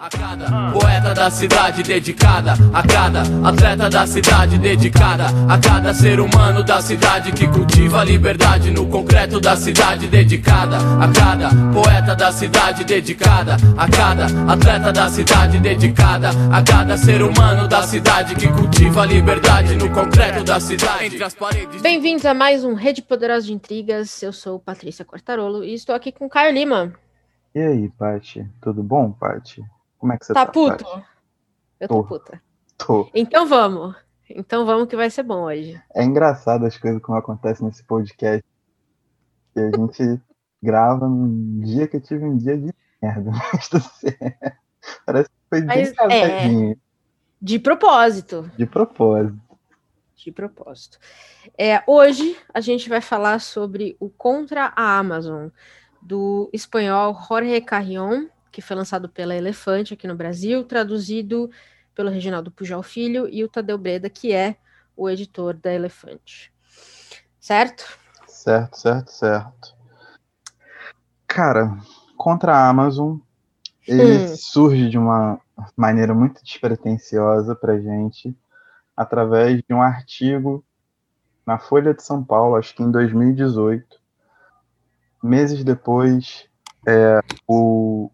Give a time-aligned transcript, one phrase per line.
[0.00, 6.20] A cada poeta da cidade dedicada, a cada atleta da cidade dedicada, a cada ser
[6.20, 12.14] humano da cidade que cultiva a liberdade no concreto da cidade dedicada, a cada poeta
[12.14, 18.36] da cidade dedicada, a cada atleta da cidade dedicada, a cada ser humano da cidade
[18.36, 21.82] que cultiva a liberdade no concreto da cidade entre as paredes.
[21.82, 24.22] Bem-vindos a mais um Rede Poderosa de Intrigas.
[24.22, 26.92] Eu sou Patrícia Quartarolo e estou aqui com Caio Lima.
[27.52, 28.46] E aí, Paty?
[28.60, 29.64] Tudo bom, Paty?
[29.98, 30.52] Como é que você Tá tá?
[30.52, 30.84] puto?
[31.80, 32.04] Eu tô Tô.
[32.04, 32.42] puta.
[32.76, 33.10] Tô.
[33.14, 33.96] Então vamos.
[34.30, 35.80] Então vamos que vai ser bom hoje.
[35.94, 38.44] É engraçado as coisas como acontecem nesse podcast.
[39.54, 40.20] Que a gente
[40.62, 42.72] grava num dia que eu tive um dia de
[43.02, 43.30] merda.
[43.52, 44.56] Mas tudo certo.
[45.04, 46.80] Parece que foi Mas, bem casadinho,
[47.40, 48.50] De propósito.
[48.56, 49.40] de propósito.
[50.16, 50.98] De propósito.
[51.56, 55.48] É, hoje a gente vai falar sobre o Contra a Amazon,
[56.02, 61.50] do espanhol Jorge Carrion, que foi lançado pela Elefante aqui no Brasil, traduzido
[61.94, 64.56] pelo Reginaldo Pujol Filho e o Tadeu Breda, que é
[64.96, 66.52] o editor da Elefante.
[67.40, 67.98] Certo?
[68.26, 69.74] Certo, certo, certo.
[71.26, 71.76] Cara,
[72.16, 73.18] contra a Amazon,
[73.86, 74.36] ele Hum.
[74.36, 75.40] surge de uma
[75.76, 78.36] maneira muito despretensiosa pra gente,
[78.96, 80.64] através de um artigo
[81.46, 83.98] na Folha de São Paulo, acho que em 2018.
[85.22, 86.46] Meses depois,
[86.86, 88.10] é, o,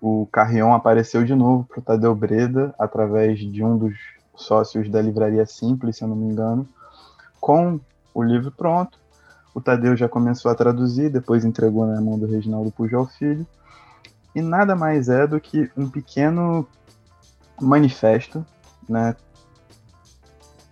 [0.00, 3.94] o Carrion apareceu de novo para o Tadeu Breda, através de um dos
[4.34, 6.68] sócios da Livraria Simples, se eu não me engano,
[7.40, 7.80] com
[8.14, 8.98] o livro pronto.
[9.54, 13.46] O Tadeu já começou a traduzir, depois entregou na mão do Reginaldo Pujol Filho.
[14.34, 16.68] E nada mais é do que um pequeno
[17.58, 18.44] manifesto
[18.86, 19.16] né,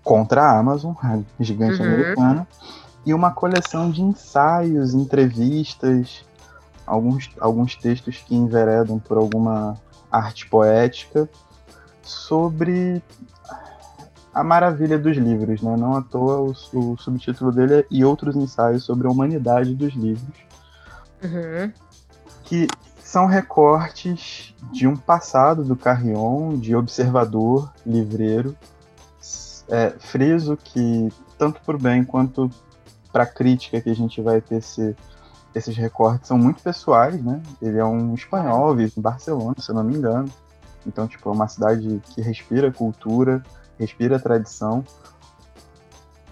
[0.02, 1.88] contra a Amazon, a gigante Uhum.
[1.88, 2.46] americana,
[3.06, 6.24] e uma coleção de ensaios, entrevistas,
[6.86, 9.76] alguns, alguns textos que enveredam por alguma
[10.10, 11.28] arte poética
[12.02, 13.02] sobre
[14.32, 15.76] a maravilha dos livros, né?
[15.76, 19.94] Não à toa o, o subtítulo dele é E Outros Ensaios sobre a Humanidade dos
[19.94, 20.36] Livros,
[21.22, 21.72] Uhum.
[22.42, 22.66] que
[22.98, 28.56] são recortes de um passado do Carrion, de observador, livreiro.
[29.68, 32.50] É, friso que, tanto por bem quanto
[33.10, 34.94] para crítica que a gente vai ter esse,
[35.54, 37.40] esses recortes, são muito pessoais, né?
[37.62, 40.28] Ele é um espanhol, vive em Barcelona, se eu não me engano.
[40.86, 43.42] Então, tipo, é uma cidade que respira cultura,
[43.78, 44.84] respira tradição.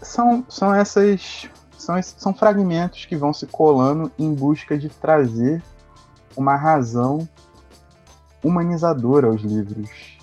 [0.00, 1.48] São, são essas.
[1.78, 5.62] São, são fragmentos que vão se colando em busca de trazer
[6.36, 7.28] uma razão
[8.42, 10.18] humanizadora aos livros.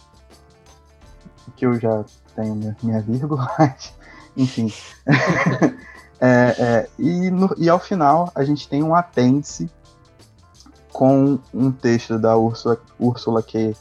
[1.55, 2.05] Que eu já
[2.35, 3.93] tenho minha, minha vírgula, mas,
[4.35, 4.71] enfim.
[6.21, 9.69] É, é, e, no- e ao final a gente tem um apêndice
[10.91, 13.75] com um texto da Úrsula, Úrsula K.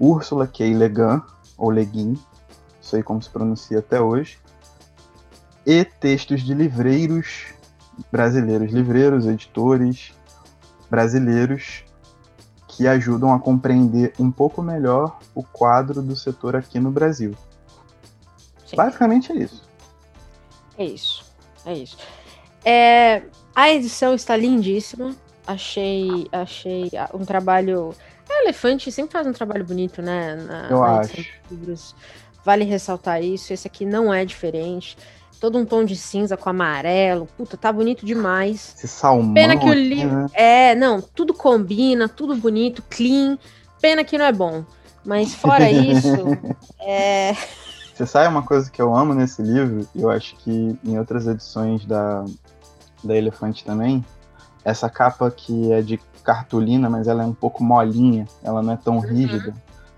[0.00, 0.74] Úrsula K.
[0.74, 1.22] Legan,
[1.58, 2.18] ou Leguin, não
[2.80, 4.38] sei como se pronuncia até hoje,
[5.66, 7.46] e textos de livreiros
[8.10, 10.12] brasileiros, livreiros, editores
[10.90, 11.84] brasileiros
[12.68, 17.34] que ajudam a compreender um pouco melhor o quadro do setor aqui no Brasil.
[18.66, 18.76] Sim.
[18.76, 19.62] Basicamente é isso.
[20.76, 21.23] É isso.
[21.66, 21.96] É isso.
[22.64, 23.22] É,
[23.54, 25.14] a edição está lindíssima.
[25.46, 27.94] Achei, achei um trabalho.
[28.28, 30.36] A Elefante sempre faz um trabalho bonito, né?
[30.36, 31.24] Na, Eu na acho.
[31.50, 31.94] livros.
[32.44, 33.52] Vale ressaltar isso.
[33.52, 34.96] Esse aqui não é diferente.
[35.40, 37.28] Todo um tom de cinza com amarelo.
[37.36, 38.74] Puta, tá bonito demais.
[38.78, 39.34] Esse salmão.
[39.34, 40.16] Pena que o livro.
[40.22, 40.26] né?
[40.32, 43.38] É, não, tudo combina, tudo bonito, clean.
[43.80, 44.64] Pena que não é bom.
[45.04, 46.08] Mas fora isso,
[46.80, 47.36] é.
[47.94, 51.28] Você sabe uma coisa que eu amo nesse livro, e eu acho que em outras
[51.28, 52.24] edições da,
[53.04, 54.04] da Elefante também,
[54.64, 58.76] essa capa que é de cartolina, mas ela é um pouco molinha, ela não é
[58.76, 59.54] tão rígida.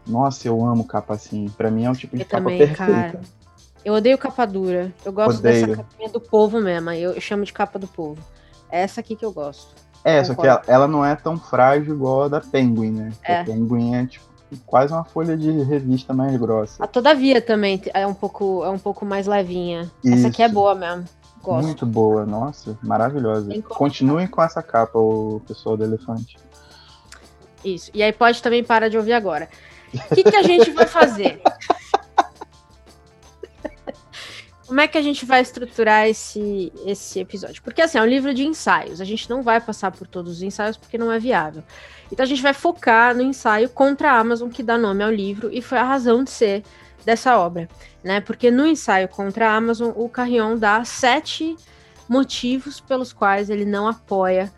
[0.06, 1.48] Nossa, eu amo capa assim.
[1.56, 2.84] Pra mim é um tipo de Eu capa também, perfeita.
[2.84, 3.20] cara.
[3.84, 4.92] Eu odeio capa dura.
[5.04, 5.66] Eu gosto Odeio.
[5.68, 6.90] dessa capinha do povo mesmo.
[6.90, 8.20] Eu, eu chamo de capa do povo.
[8.70, 9.74] É essa aqui que eu gosto.
[10.04, 13.12] É, só que ela, ela não é tão frágil igual a da Penguin, né?
[13.24, 13.40] É.
[13.40, 14.24] A Penguin é tipo
[14.64, 16.82] quase uma folha de revista mais grossa.
[16.82, 19.90] A Todavia também é um pouco, é um pouco mais levinha.
[20.04, 20.54] Essa aqui é Isso.
[20.54, 21.04] boa mesmo.
[21.42, 21.66] Gosto.
[21.66, 23.62] Muito boa, nossa, maravilhosa.
[23.62, 26.36] Continuem com essa capa, o pessoal do Elefante.
[27.64, 27.90] Isso.
[27.94, 29.48] E aí pode também parar de ouvir agora.
[29.94, 31.40] O que, que a gente vai fazer?
[34.66, 37.62] Como é que a gente vai estruturar esse, esse episódio?
[37.62, 39.00] Porque assim, é um livro de ensaios.
[39.00, 41.62] A gente não vai passar por todos os ensaios porque não é viável.
[42.10, 45.50] Então a gente vai focar no ensaio contra a Amazon, que dá nome ao livro,
[45.52, 46.62] e foi a razão de ser
[47.04, 47.68] dessa obra.
[48.02, 48.20] Né?
[48.20, 51.56] Porque no ensaio contra a Amazon, o Carrion dá sete
[52.08, 54.52] motivos pelos quais ele não apoia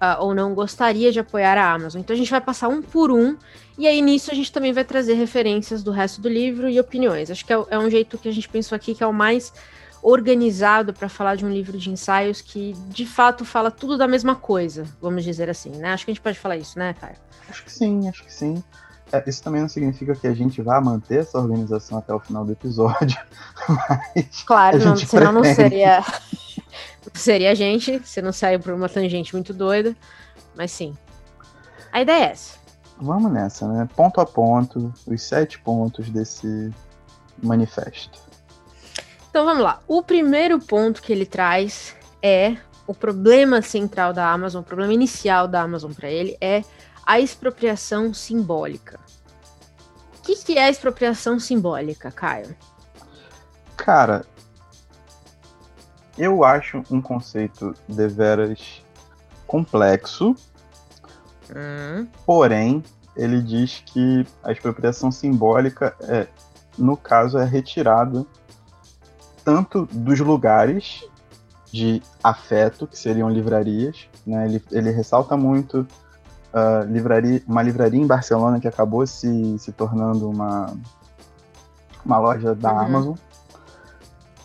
[0.00, 2.00] uh, ou não gostaria de apoiar a Amazon.
[2.00, 3.36] Então a gente vai passar um por um,
[3.78, 7.30] e aí nisso a gente também vai trazer referências do resto do livro e opiniões.
[7.30, 9.52] Acho que é, é um jeito que a gente pensou aqui que é o mais
[10.04, 14.34] organizado para falar de um livro de ensaios que de fato fala tudo da mesma
[14.34, 15.94] coisa, vamos dizer assim, né?
[15.94, 17.16] Acho que a gente pode falar isso, né, Caio?
[17.48, 18.62] Acho que sim, acho que sim.
[19.10, 22.44] É, isso também não significa que a gente vá manter essa organização até o final
[22.44, 23.18] do episódio.
[24.46, 26.04] claro, não, senão não seria.
[27.14, 29.96] seria a gente, se não sair por uma tangente muito doida.
[30.54, 30.94] Mas sim.
[31.90, 32.58] A ideia é essa.
[33.00, 33.88] Vamos nessa, né?
[33.96, 36.70] Ponto a ponto, os sete pontos desse
[37.42, 38.23] manifesto.
[39.34, 39.80] Então vamos lá.
[39.88, 45.48] O primeiro ponto que ele traz é o problema central da Amazon, o problema inicial
[45.48, 46.62] da Amazon para ele é
[47.04, 49.00] a expropriação simbólica.
[50.16, 52.54] O que, que é a expropriação simbólica, Caio?
[53.76, 54.24] Cara,
[56.16, 58.84] eu acho um conceito deveras
[59.48, 60.36] complexo,
[61.50, 62.06] hum.
[62.24, 62.84] porém,
[63.16, 66.28] ele diz que a expropriação simbólica, é,
[66.78, 68.24] no caso, é retirada
[69.44, 71.04] tanto dos lugares
[71.70, 74.46] de afeto, que seriam livrarias, né?
[74.46, 75.80] ele, ele ressalta muito
[76.54, 80.72] uh, livraria, uma livraria em Barcelona que acabou se, se tornando uma,
[82.04, 82.78] uma loja da uhum.
[82.78, 83.14] Amazon,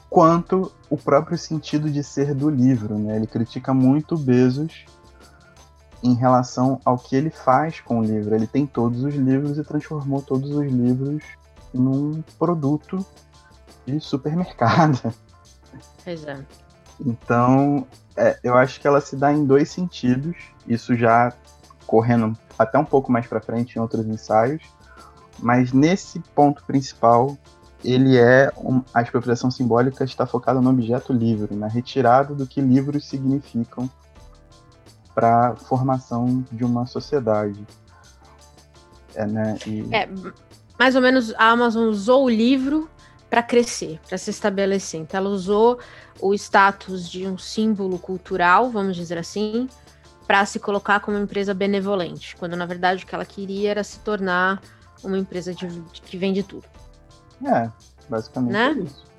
[0.09, 2.97] quanto o próprio sentido de ser do livro.
[2.97, 3.15] Né?
[3.15, 4.85] Ele critica muito Bezos
[6.01, 8.33] em relação ao que ele faz com o livro.
[8.33, 11.21] Ele tem todos os livros e transformou todos os livros
[11.71, 13.05] num produto
[13.97, 15.13] de supermercado.
[16.03, 16.43] Pois é.
[17.05, 20.35] Então, é, eu acho que ela se dá em dois sentidos.
[20.67, 21.31] Isso já
[21.85, 24.63] correndo até um pouco mais para frente em outros ensaios.
[25.37, 27.37] Mas nesse ponto principal,
[27.83, 32.59] ele é um, a expropriação simbólica está focada no objeto livre, na retirada do que
[32.59, 33.89] livros significam
[35.15, 37.65] para a formação de uma sociedade.
[39.15, 39.57] É, né?
[39.65, 39.87] E...
[39.93, 40.09] é,
[40.77, 42.89] mais ou menos a Amazon usou o livro
[43.29, 44.99] para crescer, para se estabelecer.
[44.99, 45.79] Então, ela usou
[46.19, 49.69] o status de um símbolo cultural, vamos dizer assim,
[50.25, 53.83] para se colocar como uma empresa benevolente, quando na verdade o que ela queria era
[53.83, 54.61] se tornar
[55.03, 56.65] uma empresa de, de, que vende tudo.
[57.45, 57.69] É,
[58.09, 58.75] basicamente né?
[58.77, 59.09] é isso.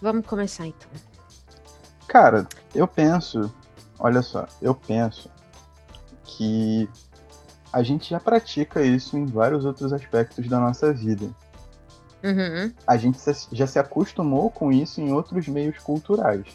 [0.00, 0.88] Vamos começar então.
[2.06, 3.52] Cara, eu penso,
[3.98, 5.30] olha só, eu penso
[6.24, 6.88] que
[7.74, 11.26] a gente já pratica isso em vários outros aspectos da nossa vida.
[12.22, 12.72] Uhum.
[12.86, 13.18] A gente
[13.50, 16.46] já se acostumou com isso em outros meios culturais.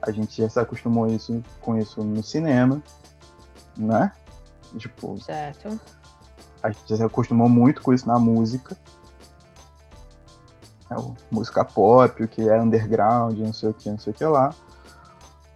[0.00, 2.80] A gente já se acostumou isso, com isso no cinema,
[3.76, 4.12] né?
[4.76, 5.80] Tipo, certo.
[6.62, 8.78] A gente já se acostumou muito com isso na música.
[10.88, 10.94] É,
[11.28, 14.54] música pop, o que é underground, não sei o que, não sei o que lá.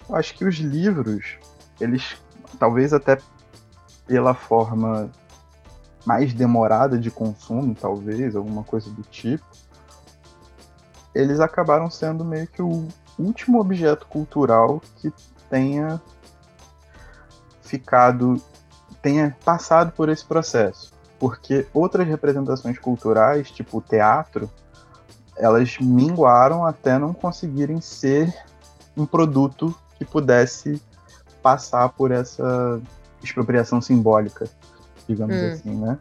[0.08, 1.38] Eu acho que os livros,
[1.80, 2.16] eles
[2.58, 3.18] talvez até
[4.12, 5.10] pela forma
[6.04, 9.42] mais demorada de consumo, talvez, alguma coisa do tipo,
[11.14, 12.86] eles acabaram sendo meio que o
[13.18, 15.10] último objeto cultural que
[15.48, 15.98] tenha
[17.62, 18.38] ficado,
[19.00, 20.92] tenha passado por esse processo.
[21.18, 24.50] Porque outras representações culturais, tipo o teatro,
[25.38, 28.30] elas minguaram até não conseguirem ser
[28.94, 30.82] um produto que pudesse
[31.42, 32.78] passar por essa
[33.22, 34.48] expropriação simbólica,
[35.08, 35.50] digamos hum.
[35.52, 35.98] assim, né?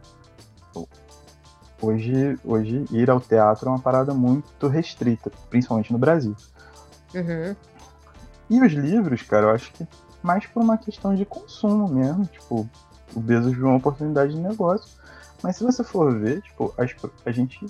[1.80, 6.36] Hoje, hoje, ir ao teatro é uma parada muito restrita, principalmente no Brasil.
[7.12, 7.56] Uhum.
[8.48, 9.86] E os livros, cara, eu acho que
[10.22, 12.24] mais por uma questão de consumo mesmo.
[12.26, 12.68] Tipo,
[13.14, 14.88] o Bezos viu uma oportunidade de negócio.
[15.42, 17.66] Mas se você for ver, tipo, a, a gente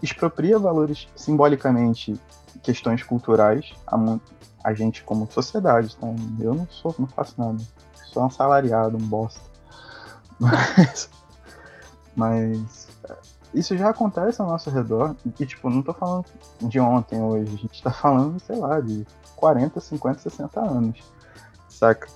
[0.00, 2.14] expropria valores simbolicamente
[2.62, 4.18] questões culturais a,
[4.62, 5.94] a gente como sociedade.
[5.96, 7.58] Então, eu não sou, não faço nada
[8.16, 9.40] sou um assalariado, um bosta.
[10.38, 11.08] Mas,
[12.14, 12.88] mas
[13.54, 15.16] isso já acontece ao nosso redor.
[15.40, 16.26] E, tipo, não tô falando
[16.60, 17.54] de ontem, hoje.
[17.54, 20.98] A gente tá falando, sei lá, de 40, 50, 60 anos.
[21.70, 22.06] Saca?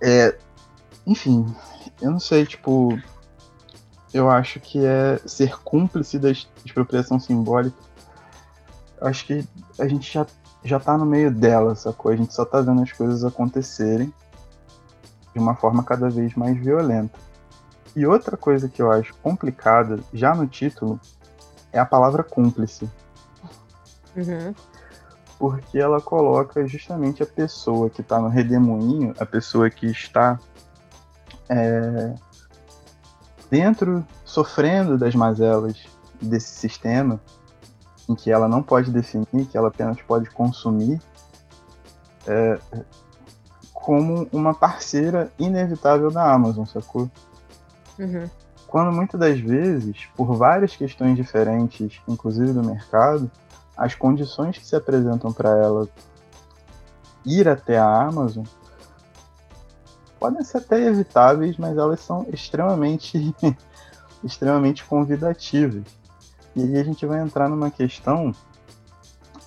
[0.00, 0.38] É,
[1.04, 1.52] enfim,
[2.00, 2.96] eu não sei, tipo.
[4.14, 7.76] Eu acho que é ser cúmplice da expropriação simbólica.
[9.00, 9.44] Acho que
[9.80, 10.26] a gente já,
[10.64, 12.12] já tá no meio dela, sacou?
[12.12, 14.12] A gente só tá vendo as coisas acontecerem
[15.32, 17.18] de uma forma cada vez mais violenta.
[17.94, 21.00] E outra coisa que eu acho complicada, já no título,
[21.72, 22.88] é a palavra cúmplice.
[24.16, 24.54] Uhum.
[25.38, 30.38] Porque ela coloca justamente a pessoa que está no redemoinho, a pessoa que está
[31.48, 32.14] é,
[33.50, 35.76] dentro, sofrendo das mazelas
[36.20, 37.20] desse sistema,
[38.08, 41.00] em que ela não pode definir, que ela apenas pode consumir,
[42.26, 42.58] é,
[43.90, 47.10] como uma parceira inevitável da Amazon, sacou?
[47.98, 48.30] Uhum.
[48.68, 53.28] Quando muitas das vezes, por várias questões diferentes, inclusive do mercado,
[53.76, 55.88] as condições que se apresentam para ela
[57.26, 58.44] ir até a Amazon
[60.20, 63.34] podem ser até evitáveis, mas elas são extremamente,
[64.22, 65.82] extremamente convidativas.
[66.54, 68.32] E aí a gente vai entrar numa questão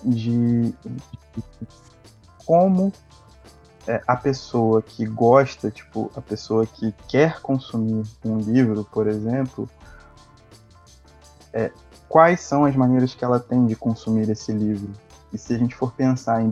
[0.04, 1.66] de, de
[2.44, 2.92] como
[3.86, 9.68] é, a pessoa que gosta, tipo, a pessoa que quer consumir um livro, por exemplo,
[11.52, 11.70] é,
[12.08, 14.92] quais são as maneiras que ela tem de consumir esse livro?
[15.32, 16.50] E se a gente for pensar em,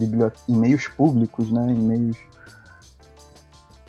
[0.48, 2.16] em meios públicos, né, em meios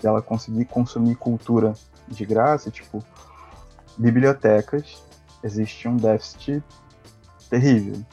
[0.02, 1.74] dela conseguir consumir cultura
[2.08, 3.04] de graça, tipo,
[3.98, 5.02] bibliotecas,
[5.44, 6.64] existe um déficit
[7.50, 8.04] terrível.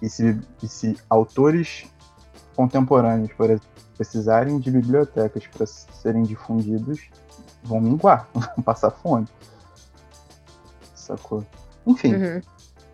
[0.00, 1.86] E se, e se autores
[2.56, 3.69] contemporâneos, por exemplo,
[4.00, 7.10] precisarem de bibliotecas para serem difundidos,
[7.62, 9.28] vão minguar, vão passar fome.
[10.94, 11.44] Sacou?
[11.86, 12.40] Enfim, uhum.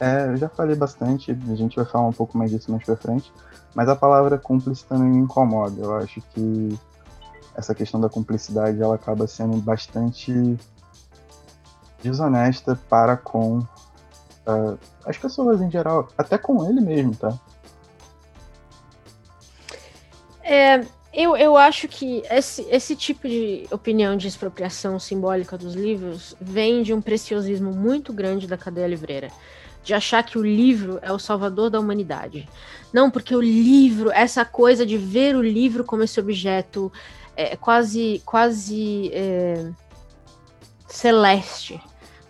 [0.01, 2.97] é, eu já falei bastante, a gente vai falar um pouco mais disso mais pra
[2.97, 3.33] frente,
[3.73, 5.81] mas a palavra cúmplice também me incomoda.
[5.81, 6.77] Eu acho que
[7.55, 10.59] essa questão da cumplicidade ela acaba sendo bastante
[12.03, 17.33] desonesta para com uh, as pessoas em geral, até com ele mesmo, tá?
[20.43, 20.87] É,
[21.17, 26.83] eu, eu acho que esse, esse tipo de opinião de expropriação simbólica dos livros vem
[26.83, 29.31] de um preciosismo muito grande da cadeia livreira.
[29.83, 32.47] De achar que o livro é o salvador da humanidade.
[32.93, 36.93] Não, porque o livro, essa coisa de ver o livro como esse objeto
[37.35, 39.71] é, quase, quase é,
[40.87, 41.81] celeste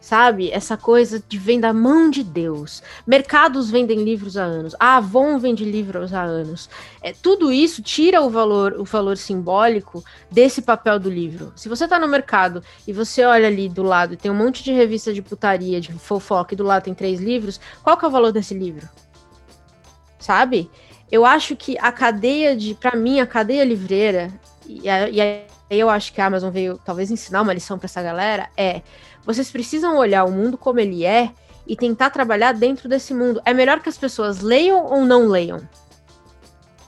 [0.06, 0.52] sabe?
[0.52, 2.80] Essa coisa de vem da mão de Deus.
[3.04, 4.72] Mercados vendem livros há anos.
[4.78, 6.70] A Avon vende livros há anos.
[7.02, 11.52] É, tudo isso tira o valor, o valor simbólico desse papel do livro.
[11.56, 14.62] Se você está no mercado e você olha ali do lado e tem um monte
[14.62, 18.08] de revista de putaria, de fofoca, e do lado tem três livros, qual que é
[18.08, 18.88] o valor desse livro?
[20.20, 20.70] Sabe?
[21.10, 24.32] Eu acho que a cadeia de, para mim, a cadeia livreira,
[24.68, 28.00] e, e aí eu acho que a Amazon veio talvez ensinar uma lição para essa
[28.00, 28.82] galera, é
[29.26, 31.33] vocês precisam olhar o mundo como ele é
[31.66, 33.42] e tentar trabalhar dentro desse mundo.
[33.45, 35.68] É melhor que as pessoas leiam ou não leiam?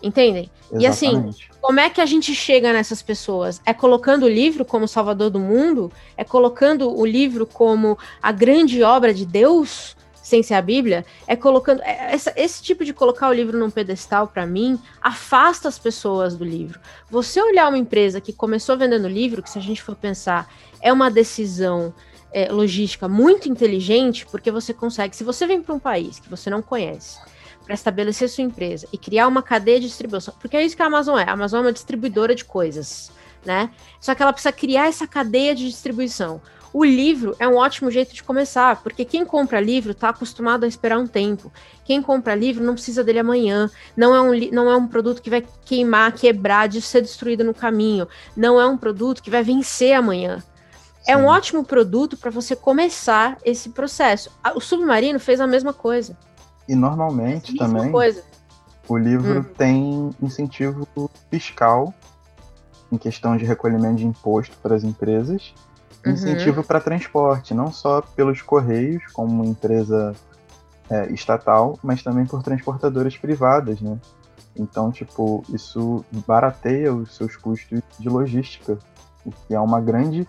[0.00, 0.48] Entendem?
[0.70, 0.84] Exatamente.
[0.84, 1.30] E assim,
[1.60, 3.60] como é que a gente chega nessas pessoas?
[3.66, 5.90] É colocando o livro como salvador do mundo?
[6.16, 9.96] É colocando o livro como a grande obra de Deus?
[10.28, 11.80] sem ser a Bíblia, é colocando.
[11.80, 16.36] É, essa, esse tipo de colocar o livro num pedestal, para mim, afasta as pessoas
[16.36, 16.78] do livro.
[17.10, 20.46] Você olhar uma empresa que começou vendendo livro, que se a gente for pensar,
[20.82, 21.94] é uma decisão
[22.32, 26.50] é, logística muito inteligente, porque você consegue, se você vem para um país que você
[26.50, 27.18] não conhece,
[27.64, 30.86] para estabelecer sua empresa e criar uma cadeia de distribuição, porque é isso que a
[30.86, 31.24] Amazon é.
[31.24, 33.10] A Amazon é uma distribuidora de coisas,
[33.44, 33.70] né?
[34.00, 36.40] Só que ela precisa criar essa cadeia de distribuição.
[36.72, 40.68] O livro é um ótimo jeito de começar, porque quem compra livro está acostumado a
[40.68, 41.50] esperar um tempo.
[41.84, 43.70] Quem compra livro não precisa dele amanhã.
[43.96, 47.54] Não é um, não é um produto que vai queimar, quebrar, de ser destruído no
[47.54, 48.06] caminho.
[48.36, 50.42] Não é um produto que vai vencer amanhã.
[51.08, 54.30] É um ótimo produto para você começar esse processo.
[54.54, 56.14] O Submarino fez a mesma coisa.
[56.68, 58.22] E normalmente também coisa.
[58.86, 59.44] o livro hum.
[59.56, 60.86] tem incentivo
[61.30, 61.94] fiscal
[62.92, 65.54] em questão de recolhimento de imposto para as empresas,
[66.04, 66.12] uhum.
[66.12, 70.14] incentivo para transporte, não só pelos correios como empresa
[70.90, 73.98] é, estatal, mas também por transportadoras privadas, né?
[74.54, 78.78] Então, tipo, isso barateia os seus custos de logística,
[79.24, 80.26] o que é uma grande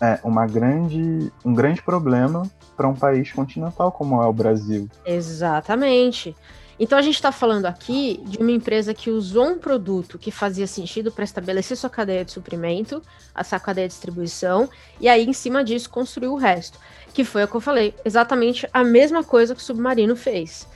[0.00, 4.88] é uma grande, um grande problema para um país continental como é o Brasil.
[5.04, 6.36] Exatamente.
[6.80, 10.66] Então a gente está falando aqui de uma empresa que usou um produto que fazia
[10.66, 13.02] sentido para estabelecer sua cadeia de suprimento,
[13.34, 14.68] a sua cadeia de distribuição,
[15.00, 16.78] e aí em cima disso construiu o resto.
[17.12, 20.68] Que foi o que eu falei, exatamente a mesma coisa que o Submarino fez.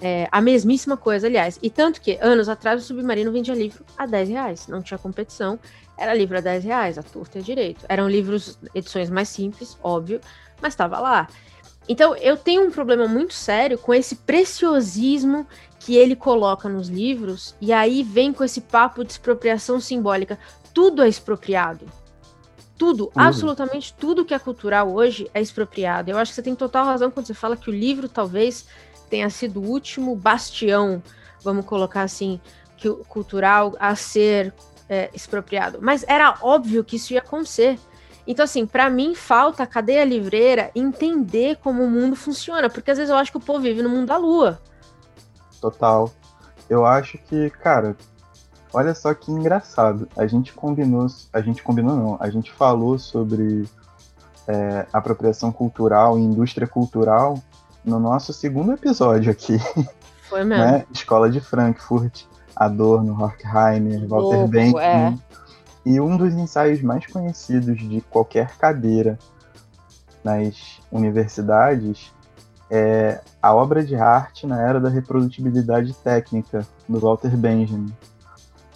[0.00, 1.58] É, a mesmíssima coisa, aliás.
[1.62, 5.58] E tanto que, anos atrás, o Submarino vendia livro a 10 reais, não tinha competição.
[5.98, 7.84] Era livro a 10 reais, a torta e a direito.
[7.88, 10.20] Eram livros, edições mais simples, óbvio,
[10.60, 11.28] mas estava lá.
[11.88, 15.46] Então, eu tenho um problema muito sério com esse preciosismo
[15.78, 20.38] que ele coloca nos livros, e aí vem com esse papo de expropriação simbólica.
[20.74, 21.86] Tudo é expropriado.
[22.76, 23.12] Tudo, uhum.
[23.14, 26.10] absolutamente tudo que é cultural hoje é expropriado.
[26.10, 28.66] Eu acho que você tem total razão quando você fala que o livro talvez
[29.08, 31.02] tenha sido o último bastião,
[31.42, 32.40] vamos colocar assim,
[32.76, 34.52] que, cultural a ser
[34.88, 35.78] é, expropriado.
[35.80, 37.78] Mas era óbvio que isso ia acontecer.
[38.26, 42.98] Então, assim, para mim falta a cadeia livreira entender como o mundo funciona, porque às
[42.98, 44.60] vezes eu acho que o povo vive no mundo da lua.
[45.60, 46.10] Total.
[46.68, 47.96] Eu acho que, cara,
[48.72, 50.08] olha só que engraçado.
[50.16, 53.68] A gente combinou, a gente combinou não, a gente falou sobre
[54.48, 57.38] é, apropriação cultural e indústria cultural
[57.84, 59.56] no nosso segundo episódio aqui.
[60.28, 60.64] Foi mesmo.
[60.64, 60.84] Né?
[60.92, 62.24] Escola de Frankfurt,
[62.56, 64.80] Adorno, Horkheimer, Walter Benjamin.
[64.80, 65.14] É.
[65.84, 69.18] E um dos ensaios mais conhecidos de qualquer cadeira
[70.24, 72.12] nas universidades
[72.68, 77.92] é a obra de arte na era da reprodutibilidade técnica, do Walter Benjamin.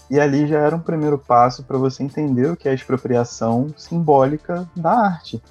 [0.08, 3.72] E ali já era um primeiro passo para você entender o que é a expropriação
[3.76, 5.42] simbólica da arte.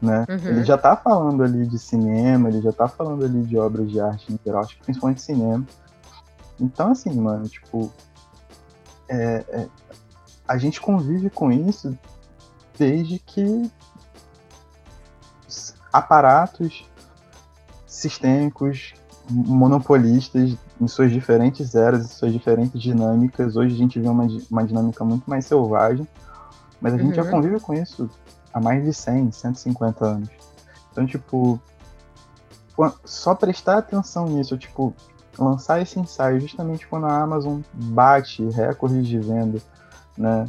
[0.00, 0.24] Né?
[0.28, 0.48] Uhum.
[0.48, 4.00] Ele já está falando ali de cinema, ele já está falando ali de obras de
[4.00, 5.64] arte em geral, acho que principalmente cinema.
[6.62, 7.92] Então, assim, mano, tipo,
[9.08, 9.68] é, é,
[10.46, 11.98] a gente convive com isso
[12.78, 13.68] desde que
[15.92, 16.88] aparatos
[17.84, 18.94] sistêmicos,
[19.28, 23.56] monopolistas, em suas diferentes eras, em suas diferentes dinâmicas.
[23.56, 26.06] Hoje a gente vê uma, uma dinâmica muito mais selvagem,
[26.80, 27.02] mas a uhum.
[27.02, 27.30] gente já uhum.
[27.30, 28.08] convive com isso
[28.52, 30.28] há mais de 100, 150 anos.
[30.90, 31.60] Então, tipo,
[33.04, 34.94] só prestar atenção nisso, tipo,
[35.38, 39.60] lançar esse ensaio justamente quando a Amazon bate recordes de venda,
[40.16, 40.46] né?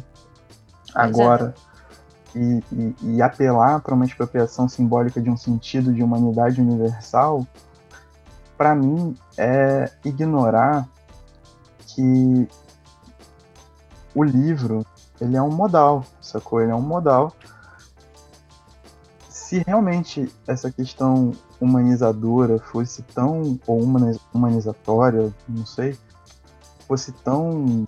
[0.94, 1.54] Agora.
[1.70, 1.74] É.
[2.36, 7.46] E, e, e, apelar para uma expropriação simbólica de um sentido de humanidade universal,
[8.58, 10.88] para mim é ignorar
[11.86, 12.48] que
[14.12, 14.84] o livro
[15.20, 16.60] ele é um modal, sacou?
[16.60, 17.32] Ele é um modal
[19.28, 21.32] se realmente essa questão
[21.64, 23.80] humanizadora fosse tão, ou
[24.32, 25.98] humanizatória, não sei,
[26.86, 27.86] fosse tão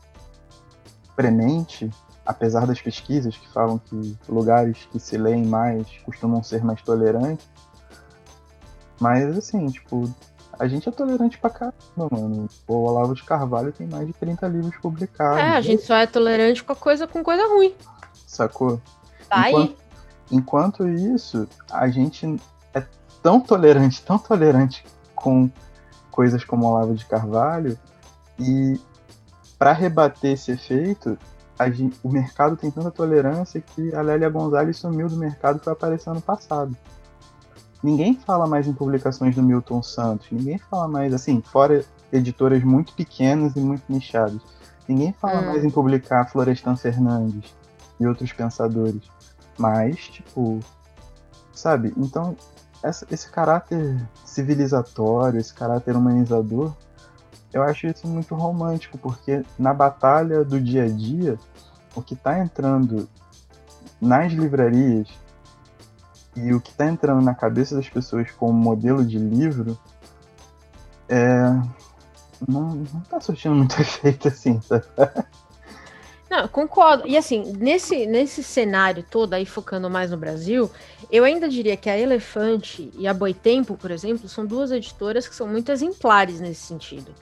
[1.14, 1.90] premente,
[2.24, 7.46] apesar das pesquisas que falam que lugares que se leem mais costumam ser mais tolerantes,
[9.00, 10.12] mas assim, tipo,
[10.58, 12.48] a gente é tolerante pra caramba, mano.
[12.66, 15.38] O Olavo de Carvalho tem mais de 30 livros publicados.
[15.38, 17.74] É, a gente só é tolerante com a coisa com coisa ruim.
[18.26, 18.80] Sacou?
[19.28, 19.70] Tá Enquanto...
[19.70, 19.76] aí.
[20.30, 22.36] Enquanto isso, a gente
[23.26, 25.50] tão tolerante, tão tolerante com
[26.12, 27.76] coisas como o Olavo de Carvalho,
[28.38, 28.80] e
[29.58, 31.18] para rebater esse efeito,
[31.72, 36.08] gente, o mercado tem tanta tolerância que a Lélia Gonzalez sumiu do mercado foi aparecer
[36.08, 36.76] ano passado.
[37.82, 42.92] Ninguém fala mais em publicações do Milton Santos, ninguém fala mais, assim, fora editoras muito
[42.92, 44.40] pequenas e muito nichadas.
[44.86, 45.46] Ninguém fala hum.
[45.46, 47.52] mais em publicar Florestan Fernandes
[47.98, 49.02] e outros pensadores.
[49.58, 50.60] Mas, tipo,
[51.52, 51.92] sabe?
[51.96, 52.36] Então,
[52.86, 56.72] essa, esse caráter civilizatório, esse caráter humanizador,
[57.52, 61.38] eu acho isso muito romântico, porque na batalha do dia a dia,
[61.94, 63.08] o que está entrando
[64.00, 65.08] nas livrarias
[66.36, 69.78] e o que está entrando na cabeça das pessoas como modelo de livro
[71.08, 71.44] é,
[72.46, 74.84] não, não tá surtindo muito efeito assim, sabe?
[76.28, 77.06] Não, concordo.
[77.06, 80.70] E assim, nesse, nesse cenário todo, aí focando mais no Brasil,
[81.10, 85.34] eu ainda diria que a Elefante e a Boitempo, por exemplo, são duas editoras que
[85.34, 87.14] são muito exemplares nesse sentido.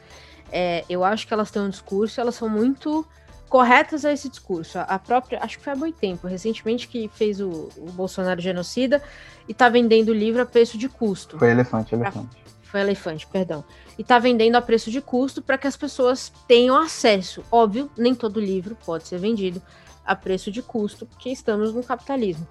[0.50, 3.06] É, eu acho que elas têm um discurso, elas são muito
[3.48, 4.78] corretas a esse discurso.
[4.78, 9.02] A própria, acho que foi a Boitempo, recentemente, que fez o, o Bolsonaro genocida
[9.46, 11.38] e está vendendo o livro a preço de custo.
[11.38, 12.36] Foi Elefante, Elefante.
[12.74, 13.64] Foi Elefante, perdão
[13.96, 17.44] e está vendendo a preço de custo para que as pessoas tenham acesso.
[17.52, 19.62] Óbvio, nem todo livro pode ser vendido
[20.04, 22.44] a preço de custo, porque estamos no capitalismo.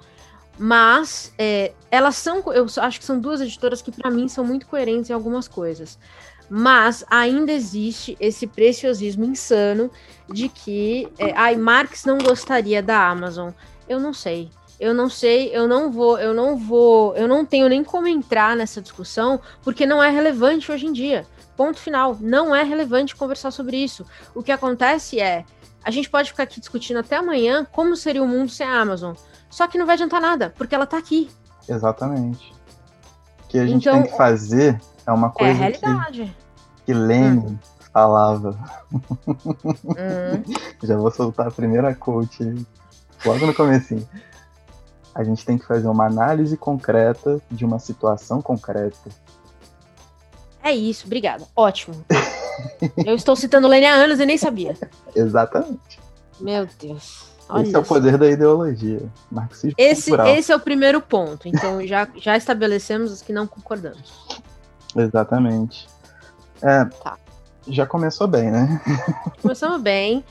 [0.57, 4.65] Mas é, elas são, eu acho que são duas editoras que para mim são muito
[4.65, 5.99] coerentes em algumas coisas.
[6.49, 9.91] Mas ainda existe esse preciosismo insano
[10.31, 13.51] de que, é, ai, Marx não gostaria da Amazon.
[13.89, 17.69] Eu não sei eu não sei, eu não vou, eu não vou, eu não tenho
[17.69, 21.25] nem como entrar nessa discussão, porque não é relevante hoje em dia.
[21.55, 22.17] Ponto final.
[22.19, 24.05] Não é relevante conversar sobre isso.
[24.33, 25.45] O que acontece é,
[25.83, 29.13] a gente pode ficar aqui discutindo até amanhã como seria o mundo sem a Amazon.
[29.49, 31.29] Só que não vai adiantar nada, porque ela tá aqui.
[31.69, 32.53] Exatamente.
[33.43, 36.36] O que a gente então, tem que fazer é uma coisa é realidade.
[36.77, 37.59] que, que Lenin hum.
[37.93, 38.57] falava.
[38.91, 40.53] Hum.
[40.81, 42.43] Já vou soltar a primeira coach
[43.23, 44.07] logo no comecinho.
[45.13, 49.10] A gente tem que fazer uma análise concreta de uma situação concreta
[50.63, 51.45] é isso, obrigada.
[51.56, 51.93] Ótimo.
[53.06, 54.78] Eu estou citando Lênin há anos e nem sabia.
[55.13, 55.99] Exatamente.
[56.39, 57.34] Meu Deus.
[57.49, 59.02] Olha esse é o poder da ideologia.
[59.30, 61.49] Marxismo esse, esse é o primeiro ponto.
[61.49, 64.39] Então já, já estabelecemos os que não concordamos.
[64.95, 65.89] Exatamente.
[66.62, 67.17] É, tá.
[67.67, 68.82] Já começou bem, né?
[69.41, 70.23] Começamos bem.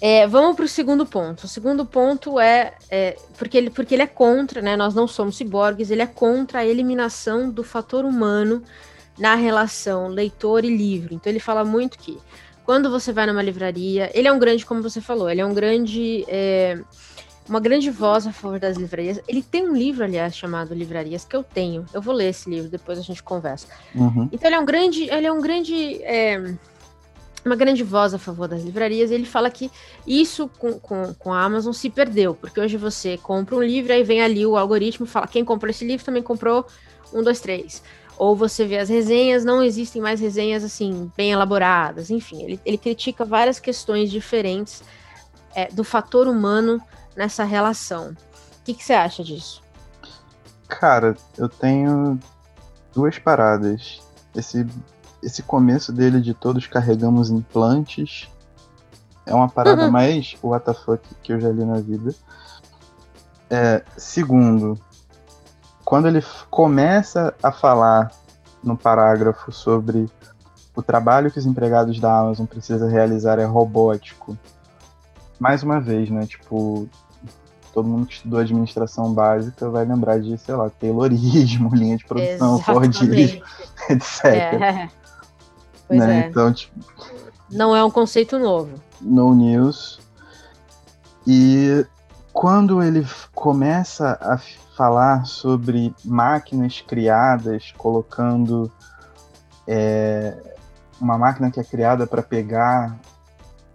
[0.00, 1.44] É, vamos para o segundo ponto.
[1.44, 4.76] O segundo ponto é, é, porque, ele, porque ele é contra, né?
[4.76, 8.62] Nós não somos ciborgues, ele é contra a eliminação do fator humano
[9.18, 11.14] na relação leitor e livro.
[11.14, 12.18] Então ele fala muito que
[12.64, 15.54] quando você vai numa livraria, ele é um grande, como você falou, ele é um
[15.54, 16.24] grande.
[16.28, 16.78] É,
[17.48, 19.20] uma grande voz a favor das livrarias.
[19.28, 21.86] Ele tem um livro, aliás, chamado Livrarias, que eu tenho.
[21.94, 23.68] Eu vou ler esse livro, depois a gente conversa.
[23.94, 24.28] Uhum.
[24.32, 25.08] Então ele é um grande.
[25.08, 26.00] Ele é um grande.
[27.46, 29.10] Uma grande voz a favor das livrarias.
[29.10, 29.70] Ele fala que
[30.06, 34.02] isso com, com, com a Amazon se perdeu, porque hoje você compra um livro, aí
[34.02, 36.66] vem ali o algoritmo fala: quem comprou esse livro também comprou
[37.12, 37.82] um, dois, três
[38.18, 42.78] ou você vê as resenhas, não existem mais resenhas assim, bem elaboradas, enfim, ele, ele
[42.78, 44.82] critica várias questões diferentes
[45.54, 46.80] é, do fator humano
[47.14, 48.10] nessa relação.
[48.10, 49.62] O que, que você acha disso?
[50.68, 52.18] Cara, eu tenho
[52.94, 54.00] duas paradas.
[54.34, 54.66] Esse,
[55.26, 58.30] esse começo dele de todos carregamos implantes
[59.26, 59.90] é uma parada uhum.
[59.90, 62.14] mais WTF que eu já li na vida.
[63.50, 64.78] É, segundo,
[65.84, 68.12] quando ele começa a falar
[68.62, 70.08] no parágrafo sobre
[70.76, 74.38] o trabalho que os empregados da Amazon precisam realizar é robótico,
[75.40, 76.24] mais uma vez, né?
[76.24, 76.88] Tipo,
[77.74, 82.60] todo mundo que estudou administração básica vai lembrar de, sei lá, Taylorismo, linha de produção,
[82.60, 83.42] Fordismo,
[83.90, 84.24] etc.
[84.24, 85.05] É.
[85.88, 86.24] Pois né?
[86.24, 86.28] é.
[86.28, 86.74] Então, tipo,
[87.50, 88.80] não é um conceito novo.
[89.00, 90.00] No news.
[91.26, 91.84] E
[92.32, 94.38] quando ele começa a
[94.76, 98.70] falar sobre máquinas criadas, colocando
[99.66, 100.36] é,
[101.00, 102.96] uma máquina que é criada para pegar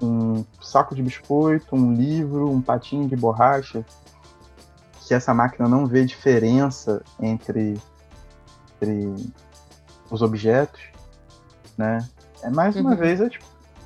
[0.01, 3.85] um saco de biscoito, um livro, um patinho de borracha,
[5.07, 7.79] que essa máquina não vê diferença entre,
[8.75, 9.13] entre
[10.09, 10.90] os objetos,
[11.77, 12.07] né?
[12.43, 12.95] É mais uma uhum.
[12.95, 13.45] vez é, tipo,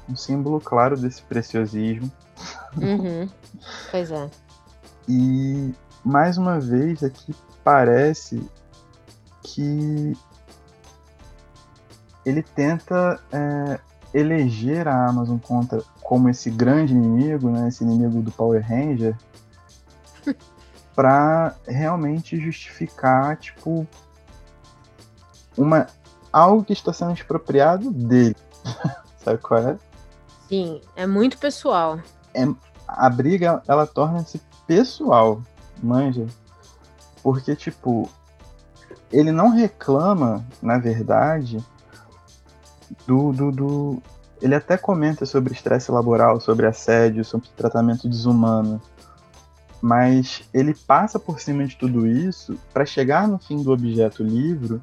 [0.10, 2.12] um símbolo claro desse preciosismo.
[2.78, 3.30] Uhum.
[3.92, 4.30] Pois é.
[5.08, 8.42] E mais uma vez aqui parece
[9.44, 10.18] que
[12.26, 13.80] ele tenta é,
[14.14, 19.16] eleger a Amazon contra, como esse grande inimigo, né, esse inimigo do Power Ranger,
[20.96, 23.86] para realmente justificar tipo
[25.58, 25.88] uma
[26.36, 28.36] algo que está sendo expropriado dele.
[29.24, 29.78] Sabe qual é?
[30.50, 32.00] Sim, é muito pessoal.
[32.34, 32.46] É,
[32.86, 35.42] a briga ela torna-se pessoal
[35.82, 36.26] manja?
[37.24, 38.10] Porque, tipo,
[39.12, 41.64] ele não reclama, na verdade,
[43.08, 44.04] do, do, do.
[44.42, 48.82] Ele até comenta sobre estresse laboral, sobre assédio, sobre tratamento desumano.
[49.82, 54.82] Mas ele passa por cima de tudo isso para chegar no fim do objeto livro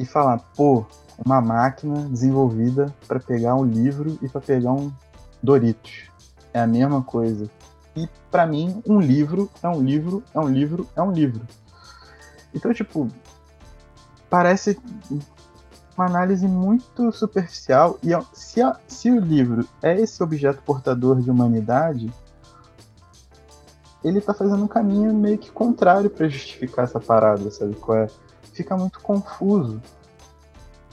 [0.00, 0.86] e falar: pô,
[1.24, 4.90] uma máquina desenvolvida para pegar um livro e para pegar um
[5.42, 6.10] Doritos.
[6.52, 7.48] É a mesma coisa.
[7.94, 11.46] E para mim, um livro é um livro, é um livro, é um livro.
[12.54, 13.08] Então, tipo,
[14.28, 14.78] parece
[15.96, 17.98] uma análise muito superficial.
[18.02, 22.12] E se, a, se o livro é esse objeto portador de humanidade,
[24.02, 28.08] ele tá fazendo um caminho meio que contrário para justificar essa parada, sabe qual é?
[28.60, 29.80] Fica muito confuso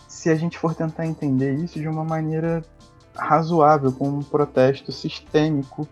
[0.07, 2.63] se a gente for tentar entender isso de uma maneira
[3.13, 5.85] razoável, com um protesto sistêmico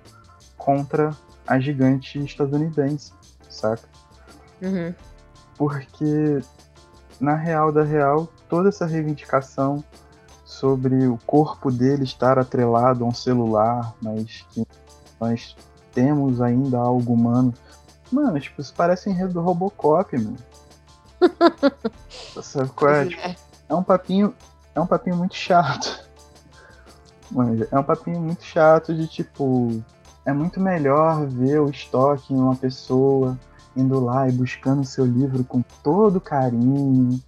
[0.58, 1.12] contra
[1.46, 3.12] a gigante estadunidense,
[3.50, 3.90] saca?
[4.62, 4.96] Uhum.
[5.58, 6.40] Porque,
[7.20, 9.84] na real da real, toda essa reivindicação
[10.46, 14.66] sobre o corpo dele estar atrelado a um celular, mas que
[15.20, 15.58] nós
[15.94, 17.54] temos ainda algo humano.
[18.10, 20.38] Mano, tipo, isso parece enredo do Robocop, mano.
[22.42, 23.06] Sabe qual é?
[23.08, 23.36] Tipo,
[23.70, 24.34] é um papinho.
[24.74, 26.06] É um papinho muito chato.
[27.32, 29.84] Mano, é um papinho muito chato de tipo
[30.26, 33.38] é muito melhor ver o estoque em uma pessoa
[33.78, 37.22] indo lá e buscando o seu livro com todo carinho.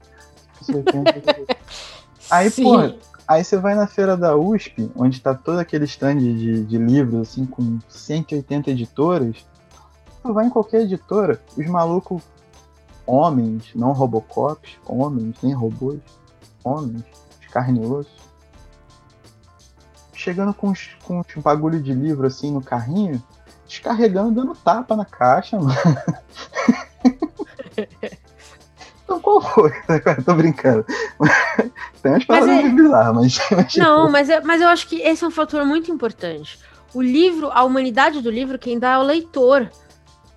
[2.31, 2.93] aí, pô,
[3.27, 7.29] aí você vai na feira da USP, onde tá todo aquele stand de, de livros,
[7.29, 9.45] assim, com 180 editoras.
[10.23, 12.23] Tu vai em qualquer editora, os malucos,
[13.07, 15.99] homens, não robocops, homens, nem robôs,
[16.63, 17.03] homens,
[17.39, 18.11] de carne e osso,
[20.13, 23.23] chegando com uns, com uns bagulho de livro assim no carrinho,
[23.65, 25.73] descarregando, dando tapa na caixa, mano.
[29.03, 29.71] então qual foi?
[30.25, 30.85] Tô brincando.
[32.03, 32.69] Tem umas palavras é...
[32.69, 33.71] bizarras, mas, mas.
[33.71, 36.59] Tipo Não, mas, é, mas eu acho que esse é um fator muito importante.
[36.93, 39.69] O livro, a humanidade do livro, quem dá é o leitor,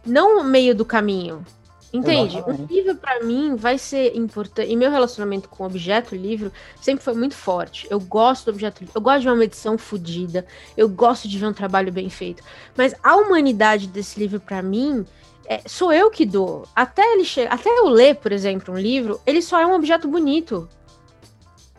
[0.05, 1.45] não o meio do caminho.
[1.93, 2.37] Entende?
[2.37, 2.73] Exatamente.
[2.73, 4.71] O livro, para mim, vai ser importante.
[4.71, 7.87] E meu relacionamento com o objeto livro sempre foi muito forte.
[7.91, 8.93] Eu gosto do objeto livro.
[8.95, 10.47] Eu gosto de uma edição fodida.
[10.77, 12.45] Eu gosto de ver um trabalho bem feito.
[12.77, 15.05] Mas a humanidade desse livro, para mim,
[15.45, 16.65] é, sou eu que dou.
[16.77, 17.53] Até ele chegar.
[17.53, 20.69] Até eu ler, por exemplo, um livro, ele só é um objeto bonito.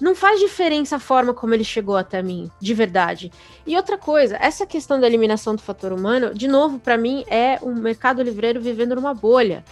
[0.02, 3.32] não faz diferença a forma como ele chegou até mim, de verdade.
[3.65, 7.60] E outra coisa, essa questão da eliminação do fator humano, de novo, para mim, é
[7.62, 9.63] um mercado livreiro vivendo numa bolha.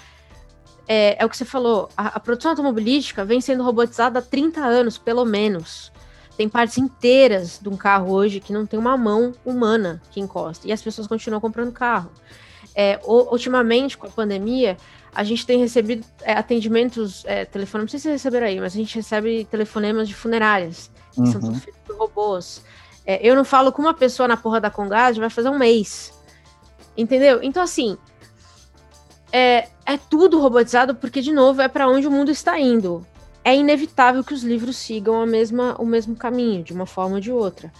[0.91, 4.59] É, é o que você falou, a, a, produção automobilística vem sendo robotizada há 30
[4.59, 5.91] anos, pelo menos.
[6.35, 10.67] Tem partes inteiras de um carro hoje que não tem uma mão humana que encosta.
[10.67, 12.09] E as pessoas continuam comprando carro.
[12.73, 14.77] É, ultimamente, com a pandemia,
[15.13, 18.73] a gente tem recebido é, atendimentos, é, telefone, não sei se vocês receberam aí, mas
[18.73, 21.25] a gente recebe telefonemas de funerárias, que uhum.
[21.27, 22.63] são todos feitos por robôs.
[23.05, 26.13] É, eu não falo com uma pessoa na porra da Congás vai fazer um mês.
[26.97, 27.41] Entendeu?
[27.43, 27.95] Então, assim,
[29.31, 33.05] é, é tudo robotizado porque, de novo, é para onde o mundo está indo.
[33.43, 37.21] É inevitável que os livros sigam a mesma, o mesmo caminho, de uma forma ou
[37.21, 37.71] de outra.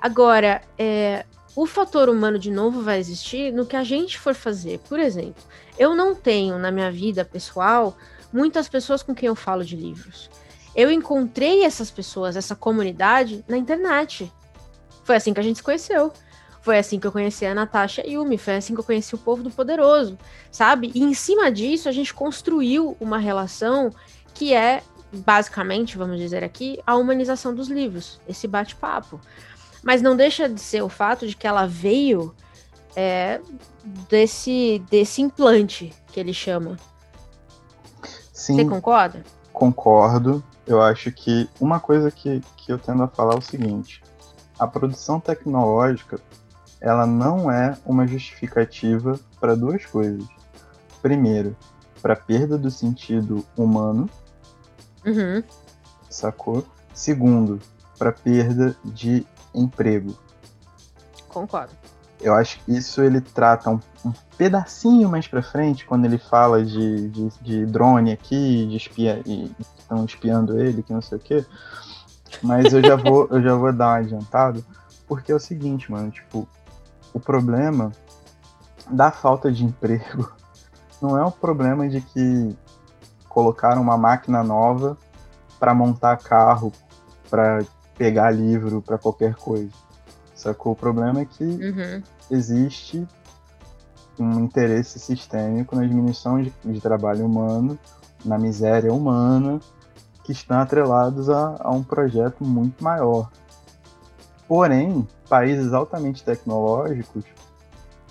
[0.00, 1.24] Agora, é,
[1.54, 4.78] o fator humano, de novo, vai existir no que a gente for fazer.
[4.88, 5.42] Por exemplo,
[5.78, 7.96] eu não tenho na minha vida pessoal
[8.32, 10.30] muitas pessoas com quem eu falo de livros.
[10.74, 14.32] Eu encontrei essas pessoas, essa comunidade, na internet.
[15.04, 16.12] Foi assim que a gente se conheceu.
[16.62, 19.42] Foi assim que eu conheci a Natasha Yumi, foi assim que eu conheci o povo
[19.42, 20.16] do Poderoso,
[20.50, 20.92] sabe?
[20.94, 23.90] E em cima disso, a gente construiu uma relação
[24.32, 24.80] que é,
[25.12, 29.20] basicamente, vamos dizer aqui, a humanização dos livros, esse bate-papo.
[29.82, 32.32] Mas não deixa de ser o fato de que ela veio
[32.94, 33.40] é,
[34.08, 36.78] desse, desse implante que ele chama.
[38.32, 39.24] Sim, Você concorda?
[39.52, 40.42] Concordo.
[40.64, 44.00] Eu acho que uma coisa que, que eu tendo a falar é o seguinte:
[44.56, 46.20] a produção tecnológica
[46.82, 50.26] ela não é uma justificativa para duas coisas.
[51.00, 51.56] Primeiro,
[52.02, 54.10] para perda do sentido humano,
[55.06, 55.42] uhum.
[56.10, 56.66] sacou?
[56.92, 57.60] Segundo,
[57.96, 60.18] para perda de emprego.
[61.28, 61.72] Concordo.
[62.20, 66.64] Eu acho que isso ele trata um, um pedacinho mais para frente, quando ele fala
[66.64, 71.20] de, de, de drone aqui, de espia, e estão espiando ele, que não sei o
[71.20, 71.44] quê.
[72.42, 74.60] Mas eu já vou, eu já vou dar uma adiantada,
[75.06, 76.48] porque é o seguinte, mano, tipo,
[77.12, 77.92] o problema
[78.90, 80.32] da falta de emprego
[81.00, 82.56] não é o problema de que
[83.28, 84.96] colocaram uma máquina nova
[85.58, 86.72] para montar carro,
[87.30, 87.64] para
[87.96, 89.70] pegar livro, para qualquer coisa.
[90.34, 90.72] Sacou?
[90.72, 92.02] O problema é que uhum.
[92.30, 93.06] existe
[94.18, 97.78] um interesse sistêmico na diminuição de, de, trabalho humano,
[98.24, 99.60] na miséria humana,
[100.24, 103.30] que estão atrelados a, a um projeto muito maior.
[104.52, 107.24] Porém, países altamente tecnológicos,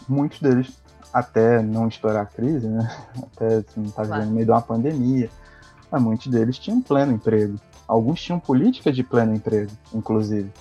[0.09, 0.81] muitos deles,
[1.13, 2.91] até não estourar a crise, né?
[3.31, 5.29] até assim, tá vivendo no meio de uma pandemia,
[5.91, 7.59] mas muitos deles tinham pleno emprego.
[7.87, 10.51] Alguns tinham políticas de pleno emprego, inclusive.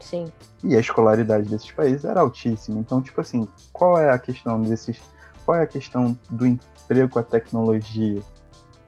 [0.00, 0.32] Sim.
[0.64, 2.80] E a escolaridade desses países era altíssima.
[2.80, 4.98] Então, tipo assim, qual é a questão desses.
[5.44, 8.22] Qual é a questão do emprego com a tecnologia?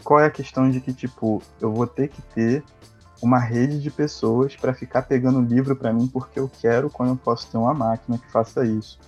[0.02, 2.64] Qual é a questão de que, tipo, eu vou ter que ter
[3.22, 7.16] uma rede de pessoas para ficar pegando livro para mim porque eu quero quando eu
[7.16, 8.98] posso ter uma máquina que faça isso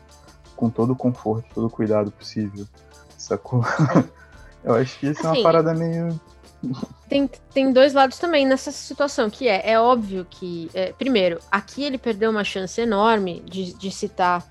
[0.55, 2.65] com todo o conforto, todo o cuidado possível,
[3.19, 3.65] sacou?
[4.63, 6.21] eu acho que isso assim, é uma assim, parada meio
[7.09, 11.85] tem, tem dois lados também nessa situação, que é, é óbvio que, é, primeiro, aqui
[11.85, 14.43] ele perdeu uma chance enorme de, de citar,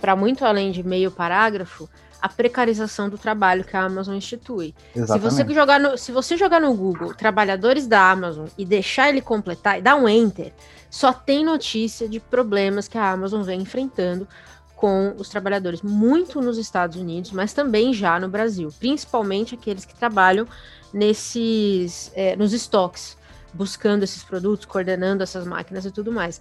[0.00, 1.88] para muito além de meio parágrafo,
[2.22, 4.72] a precarização do trabalho que a Amazon institui.
[4.94, 9.20] Se você, jogar no, se você jogar no Google trabalhadores da Amazon e deixar ele
[9.20, 10.52] completar e dar um enter,
[10.88, 14.28] só tem notícia de problemas que a Amazon vem enfrentando
[14.76, 19.94] com os trabalhadores, muito nos Estados Unidos, mas também já no Brasil, principalmente aqueles que
[19.94, 20.46] trabalham
[20.92, 23.16] nesses é, nos estoques,
[23.52, 26.40] buscando esses produtos, coordenando essas máquinas e tudo mais.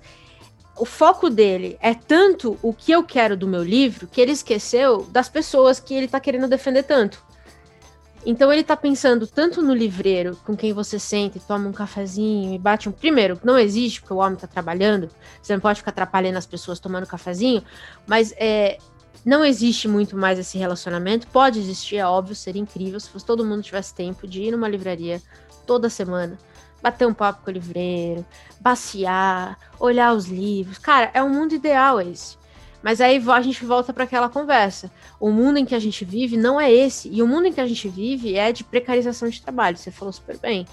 [0.78, 5.04] O foco dele é tanto o que eu quero do meu livro que ele esqueceu
[5.12, 7.24] das pessoas que ele está querendo defender tanto.
[8.26, 12.58] Então ele tá pensando tanto no livreiro com quem você sente, toma um cafezinho e
[12.60, 12.92] bate um.
[12.92, 15.10] Primeiro, não existe, porque o homem tá trabalhando,
[15.42, 17.64] você não pode ficar atrapalhando as pessoas tomando cafezinho,
[18.06, 18.78] mas é,
[19.26, 21.26] não existe muito mais esse relacionamento.
[21.28, 25.20] Pode existir, é óbvio, seria incrível se todo mundo tivesse tempo de ir numa livraria
[25.66, 26.38] toda semana,
[26.82, 28.26] bater um papo com o livreiro,
[28.63, 30.78] passear, olhar os livros.
[30.78, 32.39] Cara, é um mundo ideal esse.
[32.82, 34.91] Mas aí a gente volta para aquela conversa.
[35.20, 37.10] O mundo em que a gente vive não é esse.
[37.10, 39.78] E o mundo em que a gente vive é de precarização de trabalho.
[39.78, 40.65] Você falou super bem.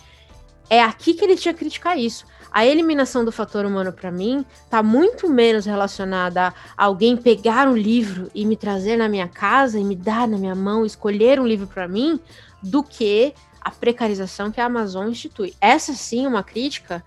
[0.70, 2.26] É aqui que ele tinha que criticar isso.
[2.50, 7.76] A eliminação do fator humano, para mim, tá muito menos relacionada a alguém pegar um
[7.76, 11.46] livro e me trazer na minha casa e me dar na minha mão, escolher um
[11.46, 12.18] livro para mim,
[12.62, 15.54] do que a precarização que a Amazon institui.
[15.60, 17.04] Essa sim é uma crítica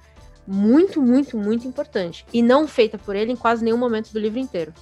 [0.47, 2.25] muito, muito, muito importante.
[2.33, 4.73] E não feita por ele em quase nenhum momento do livro inteiro.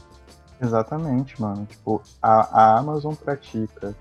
[0.61, 1.65] Exatamente, mano.
[1.65, 3.95] Tipo, a, a Amazon pratica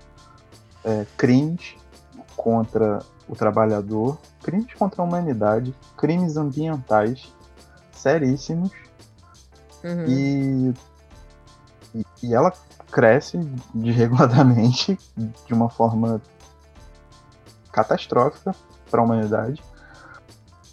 [0.83, 1.75] é, crimes
[2.35, 7.31] contra o trabalhador, crimes contra a humanidade, crimes ambientais
[7.91, 8.71] seríssimos.
[9.83, 10.05] Uhum.
[10.07, 10.73] E,
[11.95, 12.51] e, e ela
[12.91, 13.37] cresce
[13.73, 16.21] desreguladamente de uma forma
[17.83, 18.53] catastrófica
[18.89, 19.61] para a humanidade.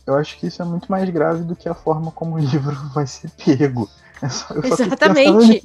[0.06, 2.74] Eu acho que isso é muito mais grave do que a forma como o livro
[2.94, 3.88] vai ser pego.
[4.22, 5.62] É só, Exatamente.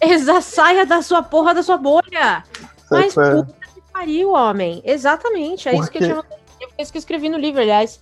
[0.00, 2.42] Exa saia da sua porra da sua bolha.
[2.90, 3.34] Mas é?
[3.36, 4.82] puta que pariu, homem.
[4.84, 5.68] Exatamente.
[5.68, 8.00] É isso que eu Porque- tinha é isso que eu escrevi no livro, aliás.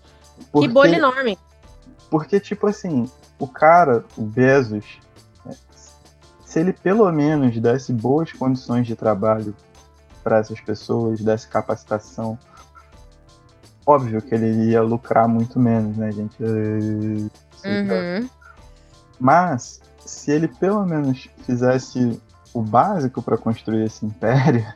[0.51, 1.39] Porque- Que bolha enorme.
[2.11, 4.85] Porque, tipo assim, o cara, o Bezos,
[5.45, 5.55] né,
[6.45, 9.55] se ele pelo menos desse boas condições de trabalho
[10.25, 12.39] para essas pessoas, desse capacitação,
[13.91, 16.43] óbvio que ele ia lucrar muito menos, né, gente?
[16.43, 18.29] Uhum.
[19.19, 22.21] Mas, se ele pelo menos fizesse
[22.55, 24.67] o básico para construir esse império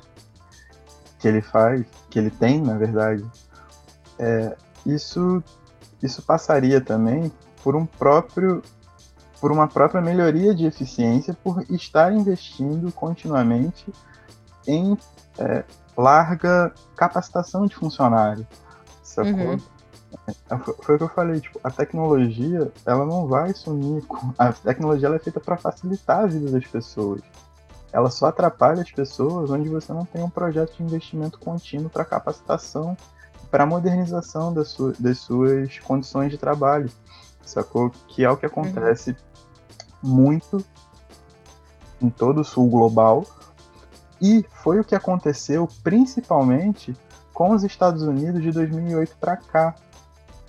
[1.18, 3.24] que ele faz, que ele tem, na verdade,
[4.18, 5.42] é, isso,
[6.02, 8.62] isso passaria também por um próprio
[9.40, 13.92] por uma própria melhoria de eficiência por estar investindo continuamente
[14.66, 14.96] em
[15.38, 15.64] é,
[15.96, 18.46] larga capacitação de funcionário,
[19.14, 19.32] sacou?
[19.32, 19.58] Uhum.
[20.48, 24.04] É, foi- o que eu falei, tipo, a tecnologia, ela não vai sumir.
[24.06, 24.32] Com...
[24.38, 27.20] A tecnologia ela é feita para facilitar a vida das pessoas.
[27.92, 32.04] Ela só atrapalha as pessoas onde você não tem um projeto de investimento contínuo para
[32.04, 32.96] capacitação,
[33.50, 36.90] para modernização das, su- das suas condições de trabalho,
[37.44, 37.90] sacou?
[38.08, 39.16] Que é o que acontece
[40.02, 40.64] muito
[42.00, 43.24] em todo o sul global.
[44.20, 46.96] E foi o que aconteceu principalmente
[47.34, 49.74] com os Estados Unidos de 2008 para cá,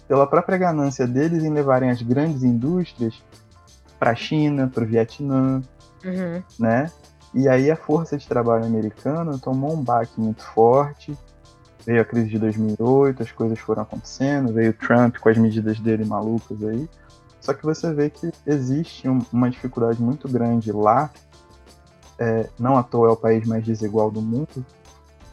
[0.08, 3.22] pela própria ganância deles em levarem as grandes indústrias
[4.00, 5.62] para a China, para o Vietnã,
[6.06, 6.44] Uhum.
[6.60, 6.92] né?
[7.34, 11.18] E aí a força de trabalho americana tomou um baque muito forte.
[11.86, 16.06] Veio a crise de 2008, as coisas foram acontecendo, veio Trump com as medidas dele
[16.06, 16.88] malucas aí.
[17.42, 21.10] Só que você vê que existe um- uma dificuldade muito grande lá,
[22.18, 24.66] é, não à toa é o país mais desigual do mundo,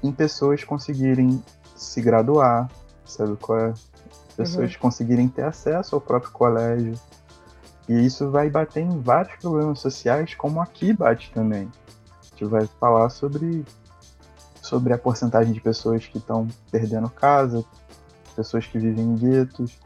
[0.02, 1.42] em pessoas conseguirem
[1.76, 2.70] se graduar,
[3.04, 3.74] sabe qual é?
[4.36, 6.94] Pessoas conseguirem ter acesso ao próprio colégio.
[7.88, 11.70] E isso vai bater em vários problemas sociais, como aqui bate também.
[12.20, 13.64] A gente vai falar sobre,
[14.62, 17.64] sobre a porcentagem de pessoas que estão perdendo casa,
[18.34, 19.78] pessoas que vivem em guetos.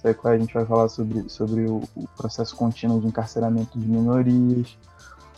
[0.00, 0.36] Sabe qual é?
[0.36, 4.78] A gente vai falar sobre, sobre o, o processo contínuo de encarceramento de minorias,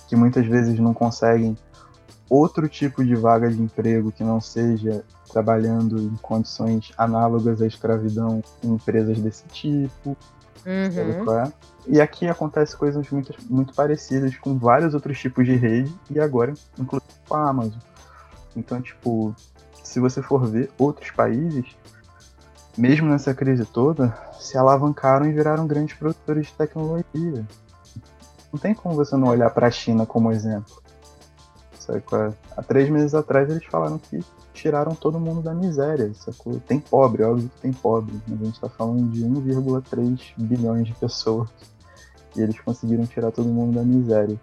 [0.08, 1.56] que muitas vezes não conseguem
[2.28, 8.42] outro tipo de vaga de emprego que não seja trabalhando em condições análogas à escravidão
[8.62, 10.16] em empresas desse tipo.
[10.64, 11.38] Uhum.
[11.38, 11.52] é?
[11.86, 16.54] E aqui acontece coisas muito, muito parecidas com vários outros tipos de rede e agora,
[16.78, 17.80] inclusive com a Amazon.
[18.54, 19.34] Então, tipo,
[19.82, 21.76] se você for ver outros países,
[22.76, 27.46] mesmo nessa crise toda, se alavancaram e viraram grandes produtores de tecnologia.
[28.52, 30.81] Não tem como você não olhar para a China como exemplo.
[31.96, 32.32] É?
[32.56, 34.20] Há três meses atrás eles falaram que
[34.52, 36.60] tiraram todo mundo da miséria, sacou?
[36.60, 40.94] Tem pobre, óbvio que tem pobre, mas a gente tá falando de 1,3 bilhões de
[40.94, 41.48] pessoas.
[42.36, 44.40] E eles conseguiram tirar todo mundo da miséria.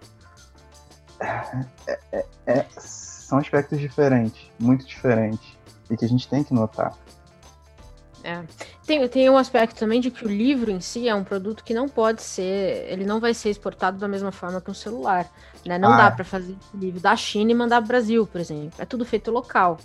[1.86, 5.58] É- é- é- são aspectos diferentes, muito diferentes,
[5.90, 6.96] e que a gente tem que notar.
[8.86, 11.72] Tem, tem um aspecto também de que o livro em si é um produto que
[11.74, 15.30] não pode ser, ele não vai ser exportado da mesma forma que um celular,
[15.64, 15.78] né?
[15.78, 15.96] Não Ah.
[15.96, 18.74] dá para fazer livro da China e mandar para o Brasil, por exemplo.
[18.78, 19.78] É tudo feito local.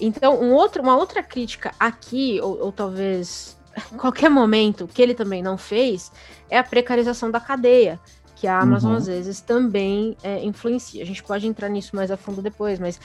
[0.00, 3.56] Então, um outro, uma outra crítica aqui, ou, ou talvez
[3.92, 6.12] em qualquer momento, que ele também não fez,
[6.50, 8.00] é a precarização da cadeia,
[8.34, 8.96] que a Amazon Uhum.
[8.96, 11.02] às vezes também é, influencia.
[11.02, 13.00] A gente pode entrar nisso mais a fundo depois, mas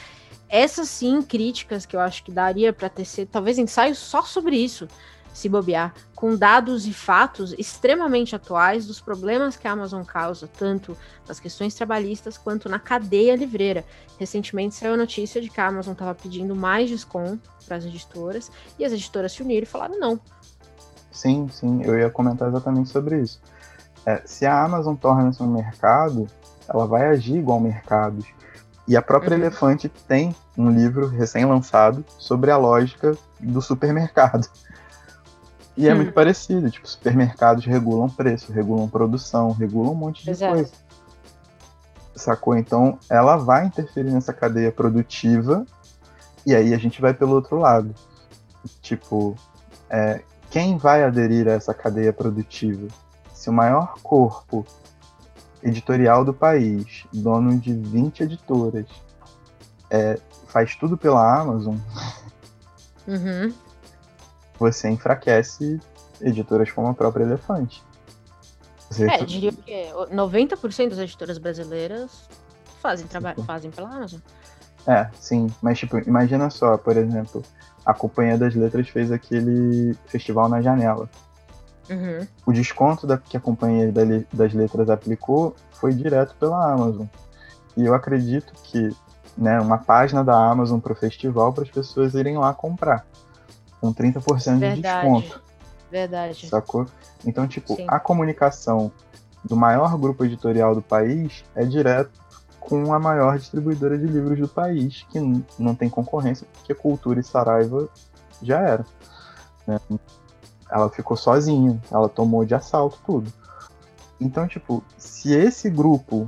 [0.52, 4.88] essas sim críticas que eu acho que daria para tecer, talvez ensaios só sobre isso,
[5.34, 10.96] se bobear, com dados e fatos extremamente atuais dos problemas que a Amazon causa, tanto
[11.26, 13.86] nas questões trabalhistas quanto na cadeia livreira.
[14.20, 18.52] Recentemente saiu a notícia de que a Amazon estava pedindo mais desconto para as editoras
[18.78, 20.20] e as editoras se uniram e falaram não.
[21.12, 23.42] Sim, sim, eu ia comentar exatamente sobre isso.
[24.06, 26.28] É, se a Amazon torna-se um mercado,
[26.68, 28.26] ela vai agir igual mercados.
[28.92, 29.44] E a própria Uhum.
[29.44, 34.50] Elefante tem um livro recém-lançado sobre a lógica do supermercado.
[35.78, 35.96] E é Hum.
[35.96, 40.56] muito parecido, tipo, supermercados regulam preço, regulam produção, regulam um monte de Exato.
[40.56, 40.72] coisa.
[42.14, 42.58] Sacou?
[42.58, 45.66] Então, ela vai interferir nessa cadeia produtiva,
[46.46, 47.96] e aí a gente vai pelo outro lado.
[48.82, 49.38] Tipo,
[49.90, 52.90] é, quem vai aderir a essa cadeia produtiva?
[53.34, 54.66] Se o maior corpo
[55.64, 58.86] editorial do país, dono de 20 editoras,
[59.90, 61.76] é, faz tudo pela Amazon,
[63.08, 63.54] Uhum.
[64.60, 65.80] você enfraquece
[66.22, 67.84] editoras como a própria Elefante.
[68.90, 72.28] Você- É, eu diria que 90% das editoras brasileiras
[72.82, 74.20] fazem trabalho, fazem pela Amazon.
[74.86, 75.48] É, sim.
[75.62, 77.44] Mas, tipo, imagina só, por exemplo,
[77.86, 81.10] a Companhia das Letras fez aquele festival na janela.
[81.92, 82.26] Uhum.
[82.46, 83.92] O desconto da, que a Companhia
[84.32, 87.06] das Letras aplicou foi direto pela Amazon.
[87.76, 88.96] E eu acredito que
[89.38, 93.06] né, uma página da Amazon para o festival para as pessoas irem lá comprar.
[93.80, 94.82] Com 30% de Verdade.
[94.82, 95.42] desconto.
[95.90, 96.48] Verdade.
[96.48, 96.86] Sacou?
[97.26, 97.86] Então, tipo, Sim.
[97.88, 98.92] a comunicação
[99.44, 102.22] do maior grupo editorial do país é direto
[102.60, 105.20] com a maior distribuidora de livros do país, que
[105.58, 107.90] não tem concorrência, porque Cultura e Saraiva
[108.42, 108.86] já era.
[109.66, 109.80] né?
[110.72, 113.32] Ela ficou sozinha, ela tomou de assalto tudo.
[114.20, 116.28] Então, tipo, se esse grupo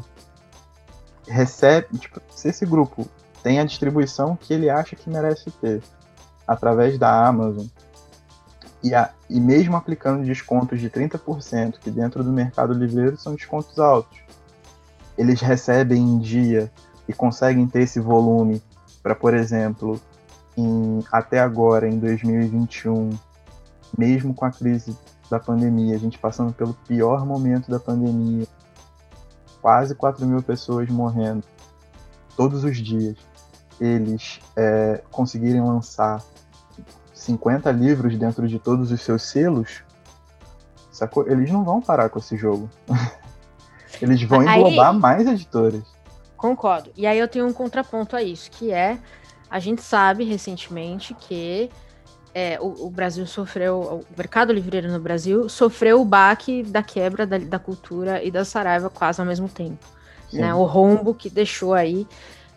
[1.28, 3.08] recebe, tipo, se esse grupo
[3.42, 5.82] tem a distribuição que ele acha que merece ter
[6.48, 7.66] através da Amazon,
[8.84, 13.80] e, a- e mesmo aplicando descontos de 30%, que dentro do mercado livreiro são descontos
[13.80, 14.20] altos,
[15.18, 16.70] eles recebem em dia
[17.08, 18.62] e conseguem ter esse volume
[19.02, 20.02] para, por exemplo,
[20.58, 23.12] em- até agora, em 2021,
[23.98, 24.98] mesmo com a crise
[25.30, 28.46] da pandemia, a gente passando pelo pior momento da pandemia,
[29.62, 31.44] quase 4 mil pessoas morrendo
[32.36, 33.18] todos os dias,
[33.80, 36.22] eles é, conseguirem lançar
[37.14, 39.84] 50 livros dentro de todos os seus selos,
[40.92, 41.28] sacou?
[41.28, 42.70] Eles não vão parar com esse jogo.
[44.02, 45.84] Eles vão Aí- englobar mais editoras.
[46.36, 46.92] Concordo.
[46.98, 48.98] E aí eu tenho um contraponto a isso, que é
[49.50, 51.70] a gente sabe recentemente que
[52.34, 57.26] é, o, o Brasil sofreu, o mercado livreiro no Brasil sofreu o baque da quebra
[57.26, 59.86] da, da cultura e da Saraiva quase ao mesmo tempo.
[60.32, 60.54] Né?
[60.54, 62.08] O rombo que deixou aí,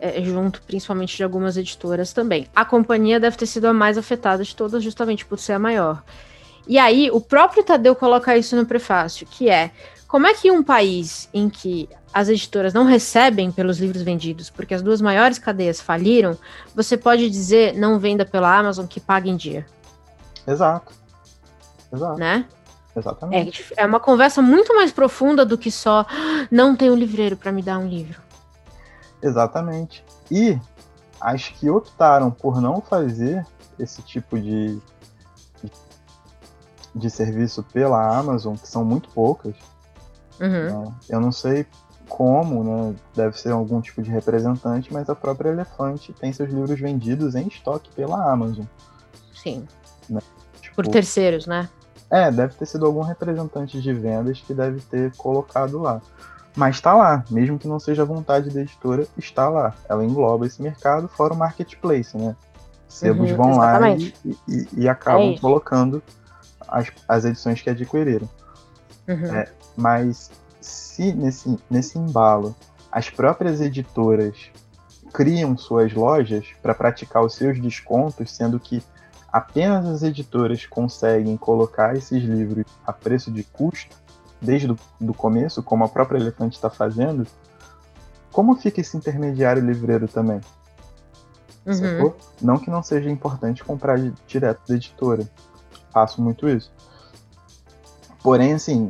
[0.00, 2.46] é, junto principalmente de algumas editoras também.
[2.56, 6.02] A companhia deve ter sido a mais afetada de todas, justamente por ser a maior.
[6.66, 9.70] E aí, o próprio Tadeu coloca isso no prefácio, que é
[10.16, 14.72] como é que um país em que as editoras não recebem pelos livros vendidos, porque
[14.72, 16.38] as duas maiores cadeias faliram,
[16.74, 19.66] você pode dizer não venda pela Amazon que paga em dia,
[20.46, 20.94] Exato.
[21.92, 22.18] Exato.
[22.18, 22.46] né?
[22.94, 23.50] É, Exatamente.
[23.58, 27.36] dif- é uma conversa muito mais profunda do que só "Ah, não tem um livreiro
[27.36, 28.18] para me dar um livro.
[29.22, 30.02] Exatamente.
[30.30, 30.58] E
[31.20, 33.46] as que optaram por não fazer
[33.78, 34.80] esse tipo de,
[36.94, 39.54] de serviço pela Amazon, que são muito poucas,
[40.40, 40.84] Uhum.
[40.84, 40.94] né?
[41.08, 41.66] eu não sei
[42.08, 42.94] como, né?
[43.14, 47.46] Deve ser algum tipo de representante, mas a própria Elefante tem seus livros vendidos em
[47.48, 48.64] estoque pela Amazon.
[49.34, 49.66] Sim.
[50.60, 51.68] Tipo, Por terceiros, né?
[52.10, 56.00] É, deve ter sido algum representante de vendas que deve ter colocado lá.
[56.54, 59.74] Mas está lá, mesmo que não seja a vontade da editora, está lá.
[59.88, 62.34] Ela engloba esse mercado, fora o marketplace, né?
[62.88, 64.14] Sebos Uhum, vão exatamente.
[64.24, 66.02] lá e, e- e acabam É colocando
[66.68, 68.28] as, as edições que adquiriram.
[69.08, 69.34] Uhum.
[69.34, 69.48] É.
[69.76, 70.30] Mas
[70.60, 72.54] se nesse, nesse embalo
[72.90, 74.50] as próprias editoras
[75.12, 78.82] criam suas lojas para praticar os seus descontos, sendo que
[79.32, 83.96] apenas as editoras conseguem colocar esses livros a preço de custo,
[84.40, 87.26] desde o começo, como a própria Elefante está fazendo,
[88.30, 90.40] como fica esse intermediário livreiro também?
[91.66, 92.12] Uhum.
[92.40, 95.28] Não que não seja importante comprar di- direto da editora.
[95.90, 96.70] Faço muito isso.
[98.26, 98.88] Porém, assim,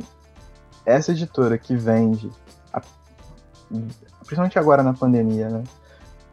[0.83, 2.31] essa editora que vende,
[2.73, 2.81] a-
[4.21, 5.63] principalmente agora na pandemia, né?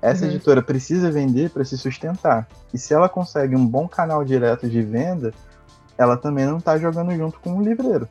[0.00, 0.30] Essa Uhum.
[0.30, 2.48] editora precisa vender para se sustentar.
[2.72, 5.34] E se ela consegue um bom canal direto de venda,
[5.98, 8.08] ela também não está jogando junto com o livreiro.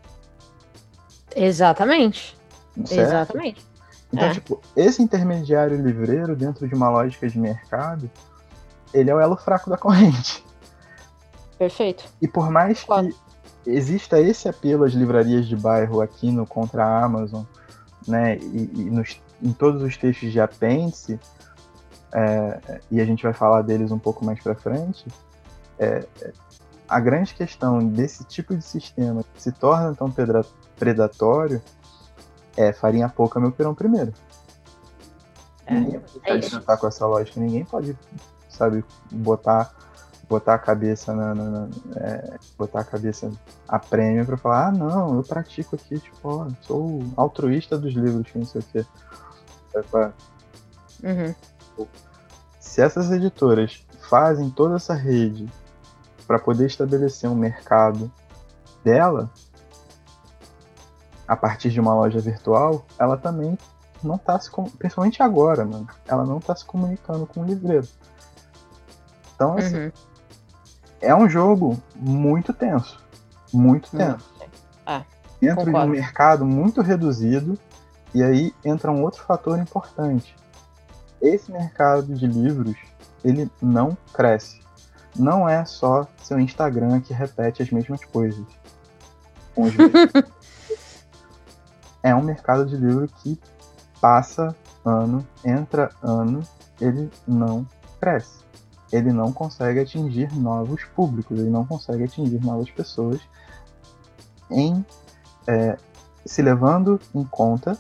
[1.36, 2.38] Exatamente.
[2.86, 3.00] certo?
[3.08, 3.66] Exatamente.
[4.14, 4.32] Então, É.
[4.34, 8.10] tipo, esse intermediário livreiro, dentro de uma lógica de mercado,
[8.94, 10.46] ele é o elo fraco da corrente.
[11.58, 12.04] Perfeito.
[12.22, 12.92] E por mais que
[13.66, 17.44] exista esse apelo às livrarias de bairro aqui no Contra a Amazon,
[18.08, 21.20] né, e, e nos- em todos os textos de apêndice,
[22.14, 25.06] é, e a gente vai falar deles um pouco mais para frente,
[25.80, 26.34] é, é,
[26.88, 30.14] a grande questão desse tipo de sistema que se torna tão
[30.78, 31.62] predatório
[32.56, 34.14] é farinha pouca, meu pirão primeiro.
[35.66, 36.48] É, Ninguém pode é isso.
[36.48, 37.98] acreditar com essa lógica, ninguém pode,
[38.50, 39.74] sabe, botar
[40.30, 43.32] botar a cabeça na, na- na- é, botar a cabeça
[43.68, 48.30] a prêmio pra falar, ah não, eu pratico aqui, tipo, ó, sou altruísta dos livros,
[48.32, 48.86] que não sei o quê.
[51.04, 51.88] Uhum.
[52.60, 55.48] Se essas editoras fazem toda essa rede
[56.26, 58.12] para poder estabelecer um mercado
[58.84, 59.30] dela
[61.28, 63.58] a partir de uma loja virtual, ela também
[64.04, 67.88] não tá se com- principalmente agora, mano, ela não tá se comunicando com o livreiro.
[69.36, 69.92] Então, assim, Uhum.
[71.04, 73.04] É um jogo muito tenso.
[73.54, 73.98] Muito hum.
[73.98, 74.34] tenso.
[74.86, 75.04] Ah,
[75.40, 75.86] Dentro concordo.
[75.86, 77.60] de um mercado muito reduzido,
[78.14, 80.36] e aí entra um outro fator importante.
[81.22, 82.78] Esse mercado de livros,
[83.24, 84.62] ele não cresce.
[85.16, 88.46] Não é só seu Instagram que repete as mesmas coisas.
[92.02, 93.40] é um mercado de livro que
[94.02, 96.42] passa ano, entra ano,
[96.82, 97.68] ele não
[98.00, 98.43] cresce
[98.94, 103.20] ele não consegue atingir novos públicos, ele não consegue atingir novas pessoas
[104.52, 104.86] em
[105.48, 105.76] é,
[106.24, 107.76] se levando em conta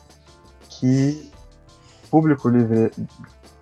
[0.67, 1.31] que
[2.09, 2.91] público livre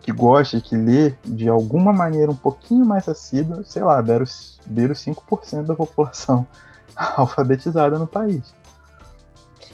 [0.02, 4.60] que gosta, que lê de alguma maneira um pouquinho mais assídua, sei lá, beira os
[4.66, 6.48] 5% da população
[6.96, 8.56] alfabetizada no país.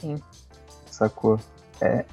[0.00, 0.20] Sim.
[0.90, 1.38] Sacou?
[1.80, 2.04] É,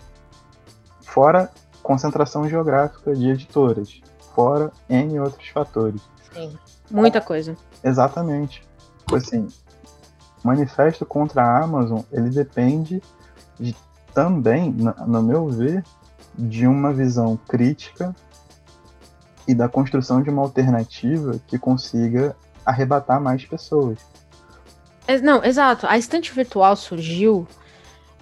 [1.02, 1.52] fora
[1.82, 4.02] concentração geográfica de editoras
[4.36, 6.02] fora N outros fatores.
[6.34, 6.58] Sim,
[6.92, 7.56] muita coisa.
[7.84, 8.62] Exatamente.
[9.00, 9.48] Tipo assim,
[10.44, 13.02] manifesto contra a Amazon, ele depende
[13.58, 13.76] de,
[14.14, 15.84] também, no meu ver,
[16.38, 18.14] de uma visão crítica
[19.48, 23.98] e da construção de uma alternativa que consiga arrebatar mais pessoas.
[25.24, 25.86] Não, exato.
[25.88, 27.48] A estante virtual surgiu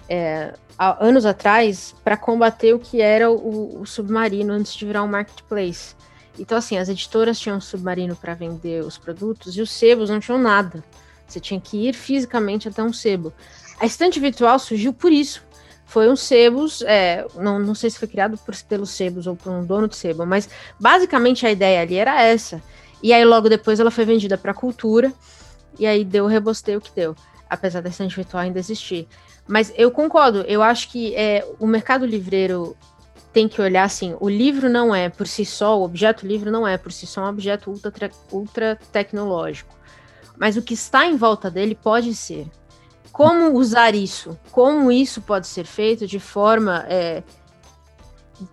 [0.08, 0.54] é,
[1.00, 5.94] anos atrás para combater o que era o, o, submarino antes de virar um marketplace.
[6.38, 10.18] Então, assim, as editoras tinham um submarino para vender os produtos e os sebos não
[10.18, 10.82] tinham nada.
[11.26, 13.32] Você tinha que ir fisicamente até um sebo.
[13.78, 15.42] A estante virtual surgiu por isso.
[15.86, 19.52] Foi um sebos, é, não, não sei se foi criado por, pelos sebos ou por
[19.52, 20.48] um dono de sebo, mas
[20.80, 22.60] basicamente a ideia ali era essa.
[23.02, 25.12] E aí logo depois ela foi vendida para a cultura
[25.78, 27.14] e aí deu o rebosteio que deu,
[27.48, 29.06] apesar da estante virtual ainda existir.
[29.46, 32.76] Mas eu concordo, eu acho que é, o mercado livreiro
[33.32, 36.66] tem que olhar assim: o livro não é por si só, o objeto livro não
[36.66, 39.76] é por si só um objeto ultra, ultra tecnológico.
[40.36, 42.46] Mas o que está em volta dele pode ser.
[43.12, 44.38] Como usar isso?
[44.50, 46.84] Como isso pode ser feito de forma.
[46.88, 47.22] É,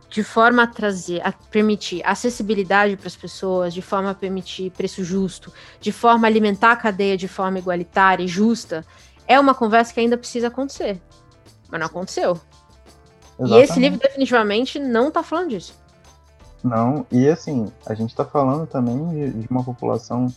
[0.09, 5.03] de forma a trazer, a permitir acessibilidade para as pessoas, de forma a permitir preço
[5.03, 8.85] justo, de forma a alimentar a cadeia de forma igualitária e justa,
[9.31, 11.01] é uma conversa que ainda precisa acontecer.
[11.69, 12.39] Mas não aconteceu.
[13.39, 13.53] Exatamente.
[13.53, 15.79] E esse livro definitivamente não está falando disso.
[16.63, 20.27] Não, e assim, a gente está falando também de, de, uma população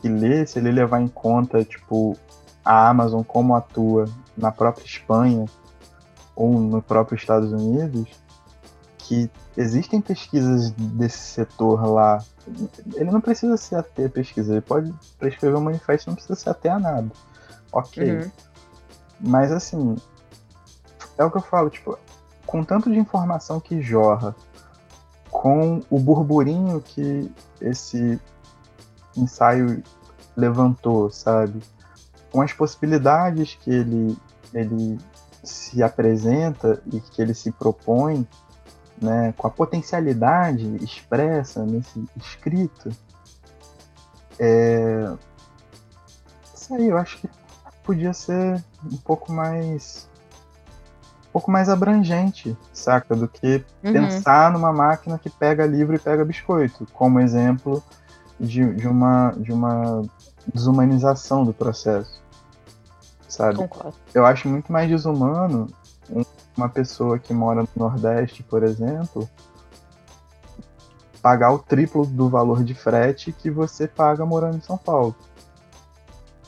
[0.00, 2.16] que lê, se ele levar em conta, tipo,
[2.64, 5.44] a Amazon como atua na própria Espanha
[6.34, 8.08] ou no próprio Estados Unidos,
[8.96, 12.24] que existem pesquisas desse setor lá.
[12.94, 16.48] Ele não precisa se ater a pesquisa, ele pode prescrever um manifesto, não precisa se
[16.48, 17.10] ater a nada.
[17.74, 18.08] Ok.
[18.08, 18.30] Uhum.
[19.20, 19.96] Mas assim,
[21.18, 21.98] é o que eu falo, tipo,
[22.46, 24.34] com tanto de informação que jorra,
[25.28, 28.20] com o burburinho que esse
[29.16, 29.82] ensaio
[30.36, 31.60] levantou, sabe?
[32.30, 34.16] Com as possibilidades que ele,
[34.52, 34.98] ele
[35.42, 38.26] se apresenta e que ele se propõe,
[39.00, 39.34] né?
[39.36, 42.90] com a potencialidade expressa nesse escrito,
[44.38, 45.12] é...
[46.54, 47.28] isso aí eu acho que
[47.84, 50.08] podia ser um pouco mais
[51.32, 53.16] pouco mais abrangente, saca?
[53.16, 53.92] Do que uhum.
[53.92, 57.82] pensar numa máquina que pega livro e pega biscoito, como exemplo
[58.38, 60.02] de, de, uma, de uma
[60.52, 62.22] desumanização do processo,
[63.28, 63.56] sabe?
[63.56, 63.96] Concordo.
[64.14, 65.66] Eu acho muito mais desumano
[66.56, 69.28] uma pessoa que mora no Nordeste, por exemplo,
[71.20, 75.16] pagar o triplo do valor de frete que você paga morando em São Paulo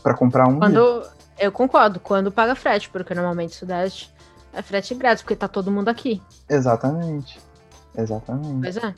[0.01, 1.16] para comprar um quando livro.
[1.39, 4.13] Eu concordo quando paga frete porque normalmente o Sudeste
[4.53, 6.23] é frete grátis, porque tá todo mundo aqui.
[6.49, 7.39] Exatamente.
[7.97, 8.63] Exatamente.
[8.63, 8.95] Pois é.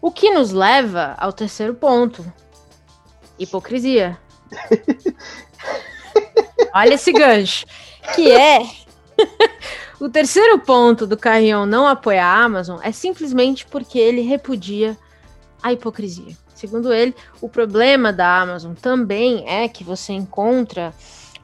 [0.00, 2.24] O que nos leva ao terceiro ponto:
[3.38, 4.18] hipocrisia.
[6.74, 7.66] Olha esse gancho.
[8.14, 8.62] Que é.
[9.98, 14.96] o terceiro ponto do Carrion não apoiar a Amazon é simplesmente porque ele repudia
[15.60, 16.36] a hipocrisia.
[16.54, 20.92] Segundo ele, o problema da Amazon também é que você encontra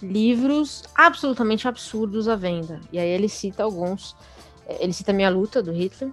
[0.03, 2.81] livros absolutamente absurdos à venda.
[2.93, 4.17] E aí ele cita alguns.
[4.81, 6.11] Ele cita Minha Luta, do Hitler.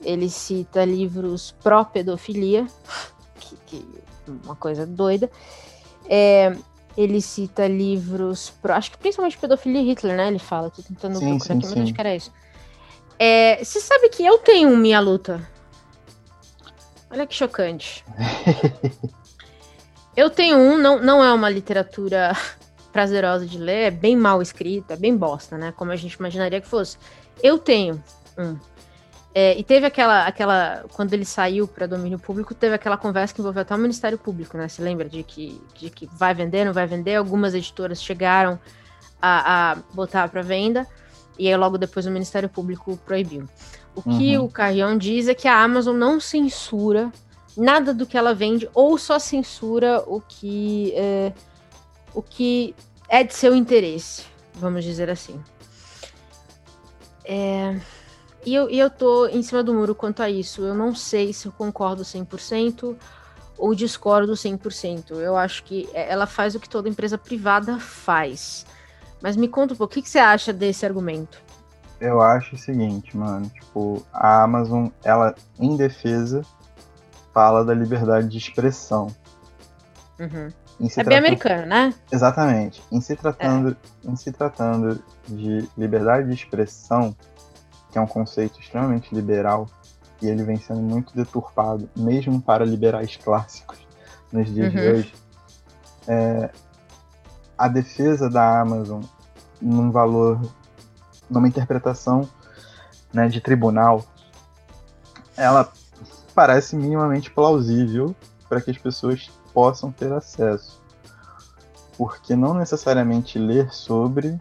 [0.00, 2.66] Ele cita livros pró-pedofilia,
[3.40, 3.88] que, que
[4.26, 5.30] uma coisa doida.
[6.08, 6.56] É,
[6.96, 10.28] ele cita livros, pro, acho que principalmente pedofilia e Hitler, né?
[10.28, 12.32] Ele fala, tô tentando sim, procurar sim, aqui, mas acho que era isso.
[13.18, 15.40] É, você sabe que eu tenho Minha Luta.
[17.10, 18.04] Olha que chocante.
[20.16, 22.36] eu tenho um, não, não é uma literatura
[22.92, 25.72] prazerosa de ler, é bem mal escrita, é bem bosta, né?
[25.76, 26.98] Como a gente imaginaria que fosse.
[27.42, 28.02] Eu tenho
[28.38, 28.56] um.
[29.34, 30.84] É, e teve aquela, aquela.
[30.94, 34.56] Quando ele saiu para domínio público, teve aquela conversa que envolveu até o Ministério Público,
[34.56, 34.68] né?
[34.68, 37.16] Se lembra de que, de que vai vender, não vai vender?
[37.16, 38.58] Algumas editoras chegaram
[39.20, 40.86] a, a botar para venda,
[41.38, 43.46] e aí logo depois o Ministério Público proibiu.
[43.94, 44.44] O que uhum.
[44.44, 47.12] o Carrion diz é que a Amazon não censura
[47.56, 51.32] nada do que ela vende, ou só censura o que é,
[52.18, 52.74] o que
[53.08, 55.40] é de seu interesse, vamos dizer assim.
[57.24, 57.78] É,
[58.44, 60.62] e eu, e eu tô em cima do muro quanto a isso.
[60.62, 62.96] Eu não sei se eu concordo 100%
[63.56, 65.12] ou discordo 100%.
[65.12, 68.66] Eu acho que ela faz o que toda empresa privada faz.
[69.22, 71.40] Mas me conta um pouco, o que, que você acha desse argumento?
[72.00, 76.42] Eu acho o seguinte, mano, tipo, a Amazon, ela, em defesa,
[77.32, 79.06] fala da liberdade de expressão.
[80.18, 80.50] Uhum.
[80.86, 81.08] É tratando...
[81.08, 81.94] bem americano, né?
[82.10, 82.82] Exatamente.
[82.90, 84.08] Em se, tratando, é.
[84.08, 87.14] em se tratando de liberdade de expressão,
[87.90, 89.68] que é um conceito extremamente liberal,
[90.22, 93.78] e ele vem sendo muito deturpado, mesmo para liberais clássicos
[94.32, 94.80] nos dias uhum.
[94.80, 95.14] de hoje,
[96.06, 96.50] é,
[97.56, 99.02] a defesa da Amazon
[99.60, 100.40] num valor,
[101.28, 102.28] numa interpretação
[103.12, 104.04] né, de tribunal,
[105.36, 105.70] ela
[106.34, 108.14] parece minimamente plausível
[108.48, 110.80] para que as pessoas possam ter acesso.
[111.96, 114.38] Porque não necessariamente ler sobre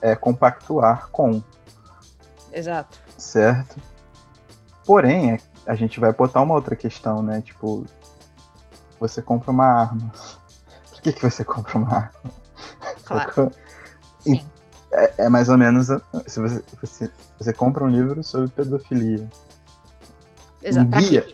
[0.00, 1.42] é compactuar com.
[2.50, 2.98] Exato.
[3.18, 3.76] Certo?
[4.86, 7.42] Porém, é, a gente vai botar uma outra questão, né?
[7.42, 7.84] Tipo,
[8.98, 10.10] você compra uma arma.
[10.90, 12.32] Por que, que você compra uma arma?
[13.04, 13.52] Claro.
[14.92, 15.88] É, é, mais ou menos.
[16.26, 19.28] Se você, você, você, compra um livro sobre pedofilia.
[20.62, 20.86] Exato.
[20.86, 21.26] Um guia.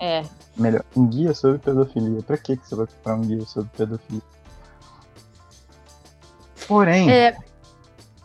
[0.00, 0.24] É.
[0.56, 2.22] Melhor, um guia sobre pedofilia.
[2.22, 4.22] Pra que, você vai comprar um guia sobre pedofilia?
[6.66, 7.36] Porém, é...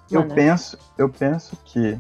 [0.10, 2.00] eu, penso, eu penso que,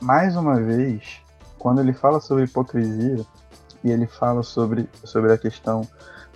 [0.00, 1.20] mais uma vez,
[1.58, 3.24] quando ele fala sobre hipocrisia,
[3.84, 5.86] e ele fala sobre, sobre a questão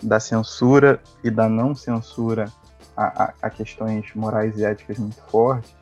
[0.03, 2.51] da censura e da não censura
[2.97, 5.75] a, a, questões morais e éticas muito fortes,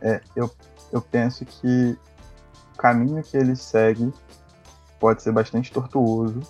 [0.00, 0.50] é, eu,
[0.92, 1.98] eu penso que
[2.74, 4.12] o caminho que ele segue
[4.98, 6.40] pode ser bastante tortuoso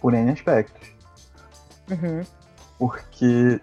[0.00, 0.88] por N aspectos.
[1.90, 2.22] Uhum.
[2.78, 3.60] Porque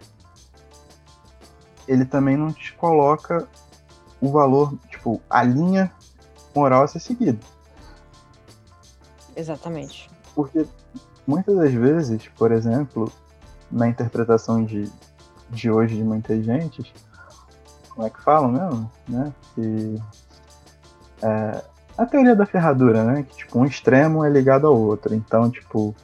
[1.88, 3.47] ele também não te coloca
[4.22, 5.91] o valor, tipo, a linha
[6.55, 7.39] moral a ser seguida.
[9.36, 10.09] Exatamente.
[10.36, 10.66] Porque
[11.28, 13.11] muitas das vezes, por exemplo,
[13.72, 14.89] na interpretação de,
[15.49, 16.93] de hoje de muita gente,
[17.89, 19.34] como é que falam mesmo, né?
[19.53, 20.01] Que
[21.22, 21.64] é,
[21.97, 23.23] a teoria da ferradura, né?
[23.23, 25.13] Que tipo um extremo é ligado ao outro.
[25.13, 25.95] Então, tipo,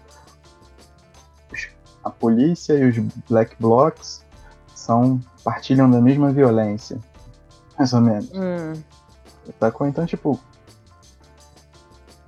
[2.04, 2.98] a polícia e os
[3.30, 4.26] black blocs
[4.74, 7.00] são partilham da mesma violência,
[7.78, 8.32] mais ou menos.
[8.34, 8.82] Hum.
[9.60, 9.88] Sacou?
[9.88, 10.40] Então, tipo,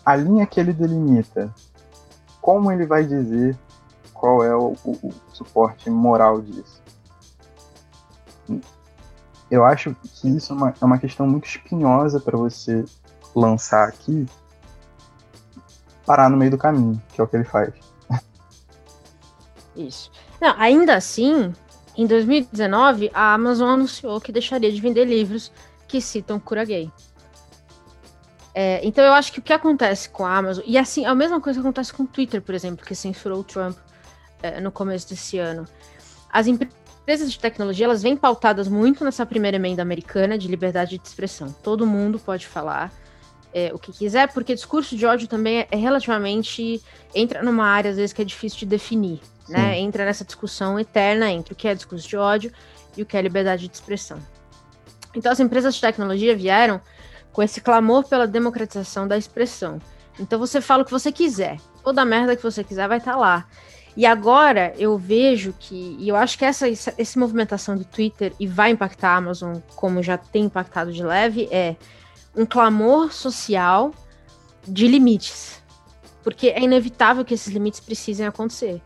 [0.05, 1.53] a linha que ele delimita,
[2.41, 3.57] como ele vai dizer
[4.13, 6.81] qual é o, o, o suporte moral disso.
[9.49, 12.85] Eu acho que isso é uma, é uma questão muito espinhosa para você
[13.35, 14.25] lançar aqui,
[16.05, 17.73] parar no meio do caminho, que é o que ele faz.
[19.75, 20.11] Isso.
[20.39, 21.53] Não, ainda assim,
[21.95, 25.51] em 2019, a Amazon anunciou que deixaria de vender livros
[25.87, 26.91] que citam cura gay.
[28.53, 31.39] É, então eu acho que o que acontece com a Amazon, e assim, a mesma
[31.39, 33.77] coisa que acontece com o Twitter, por exemplo, que censurou o Trump
[34.41, 35.65] é, no começo desse ano.
[36.29, 41.07] As empresas de tecnologia elas vêm pautadas muito nessa primeira emenda americana de liberdade de
[41.07, 41.53] expressão.
[41.63, 42.91] Todo mundo pode falar
[43.53, 46.81] é, o que quiser, porque discurso de ódio também é, é relativamente
[47.13, 49.77] entra numa área às vezes que é difícil de definir, né?
[49.79, 52.51] Entra nessa discussão eterna entre o que é discurso de ódio
[52.95, 54.19] e o que é liberdade de expressão.
[55.15, 56.81] Então as empresas de tecnologia vieram
[57.31, 59.79] com esse clamor pela democratização da expressão.
[60.19, 63.13] Então você fala o que você quiser, toda a merda que você quiser vai estar
[63.13, 63.47] tá lá.
[63.95, 68.47] E agora eu vejo que, e eu acho que essa, essa movimentação do Twitter e
[68.47, 71.75] vai impactar a Amazon, como já tem impactado de leve, é
[72.35, 73.91] um clamor social
[74.67, 75.61] de limites.
[76.23, 78.81] Porque é inevitável que esses limites precisem acontecer.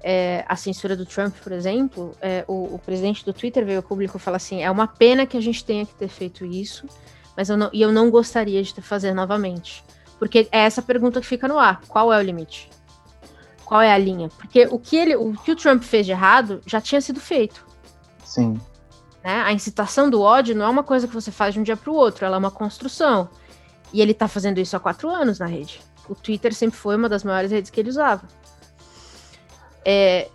[0.00, 3.82] É, a censura do Trump, por exemplo, é, o, o, presidente do Twitter veio ao
[3.82, 6.86] público e falou assim: é uma pena que a gente tenha que ter feito isso,
[7.36, 9.84] mas eu não, e eu não gostaria de fazer novamente.
[10.18, 12.70] Porque é essa pergunta que fica no ar: qual é o limite?
[13.66, 14.30] qual é a linha.
[14.30, 17.66] Porque o que, ele, o que o Trump fez de errado já tinha sido feito.
[18.24, 18.58] Sim.
[19.26, 19.42] Né?
[19.42, 21.90] A incitação do ódio não é uma coisa que você faz de um dia para
[21.90, 23.28] o outro, ela é uma construção.
[23.92, 25.80] E ele está fazendo isso há quatro anos na rede.
[26.08, 28.22] O Twitter sempre foi uma das maiores redes que ele usava.
[29.84, 30.28] É,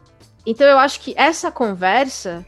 [0.46, 2.46] então eu acho que essa conversa,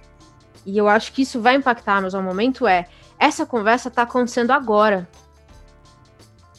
[0.65, 4.51] e eu acho que isso vai impactar, mas ao momento é essa conversa está acontecendo
[4.51, 5.07] agora.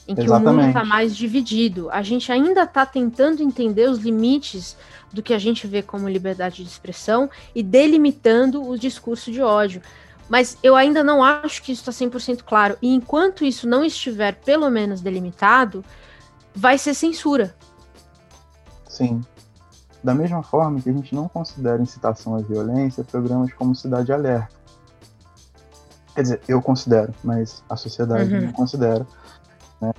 [0.06, 0.50] Em que Exatamente.
[0.50, 1.88] o mundo está mais dividido.
[1.90, 4.76] A gente ainda está tentando entender os limites
[5.12, 9.80] do que a gente vê como liberdade de expressão e delimitando o discurso de ódio.
[10.28, 12.76] Mas eu ainda não acho que isso está 100% claro.
[12.82, 15.84] E enquanto isso não estiver, pelo menos, delimitado,
[16.54, 17.54] vai ser censura.
[18.88, 19.22] Sim.
[20.02, 24.48] Da mesma forma que a gente não considera incitação à violência programas como Cidade Alerta.
[26.14, 28.42] Quer dizer, eu considero, mas a sociedade Uhum.
[28.42, 29.06] não considera.
[29.86, 29.92] Né?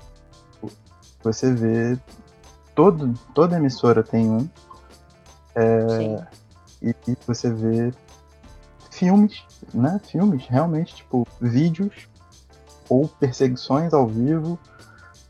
[1.23, 1.97] Você vê,
[2.75, 4.47] todo, toda emissora tem um,
[5.89, 6.17] Sim.
[6.81, 7.91] e, e você vê
[8.91, 9.99] filmes, né?
[10.05, 12.07] Filmes, realmente, tipo, vídeos
[12.87, 14.59] ou perseguições ao vivo,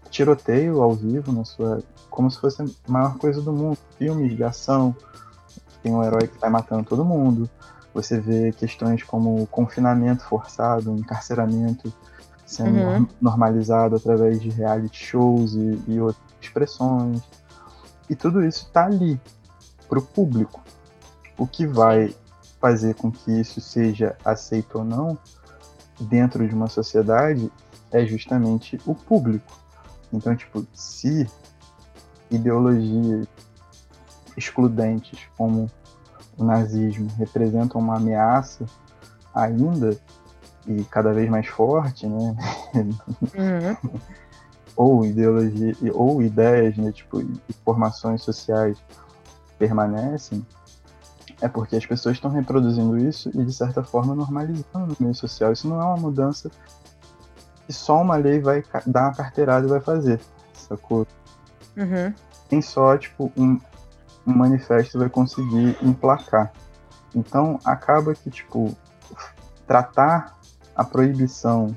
[0.10, 1.82] tiroteio ao vivo na sua.
[2.10, 3.78] como se fosse a maior coisa do mundo.
[3.98, 4.96] Filmes de ação,
[5.82, 7.50] tem um herói que vai matando todo mundo.
[7.94, 11.94] Você vê questões como confinamento forçado, encarceramento
[12.46, 12.84] sendo Uhum.
[12.86, 17.22] norm- normalizado através de reality shows e, e outras expressões.
[18.10, 19.20] E tudo isso está ali
[19.90, 20.62] para o público.
[21.38, 22.16] O que vai
[22.62, 25.18] fazer com que isso seja aceito ou não
[26.00, 27.52] dentro de uma sociedade
[27.92, 29.58] é justamente o público.
[30.14, 31.28] Então, tipo, se
[32.30, 33.28] ideologias
[34.38, 35.70] excludentes como
[36.38, 38.66] o nazismo representam uma ameaça
[39.34, 39.98] ainda
[40.68, 42.36] e cada vez mais forte, né?
[42.74, 44.00] Uhum.
[44.76, 48.78] ou ideologia ou ideias, né, tipo, e formações sociais
[49.58, 50.46] permanecem,
[51.42, 55.52] é porque as pessoas estão reproduzindo isso e de certa forma normalizando no meio social.
[55.52, 56.50] Isso não é uma mudança
[57.66, 60.20] que só uma lei vai dar uma carteirada e vai fazer,
[60.54, 61.08] sacou?
[61.76, 62.14] Uhum.
[62.52, 63.60] Nem só tipo um,
[64.26, 66.52] um manifesto vai conseguir emplacar.
[67.14, 68.76] Então acaba que tipo
[69.66, 70.35] tratar
[70.76, 71.76] a proibição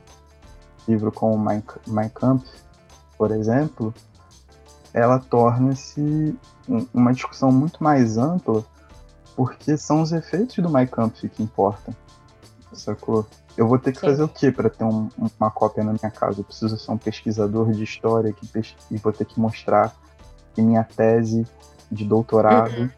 [0.86, 2.46] livro como Mein, Mein Kampf,
[3.16, 3.92] por exemplo,
[4.92, 6.36] ela torna-se
[6.68, 8.64] um- uma discussão muito mais ampla,
[9.36, 11.94] porque são os efeitos do Mein Kampf que importam.
[12.72, 13.26] Sacou?
[13.56, 14.06] Eu vou ter que Sim.
[14.06, 16.40] fazer o quê para ter um- uma cópia na minha casa?
[16.40, 19.94] Eu preciso ser um pesquisador de história que pes- e vou ter que mostrar
[20.54, 21.46] que minha tese
[21.90, 22.90] de doutorado Uhum.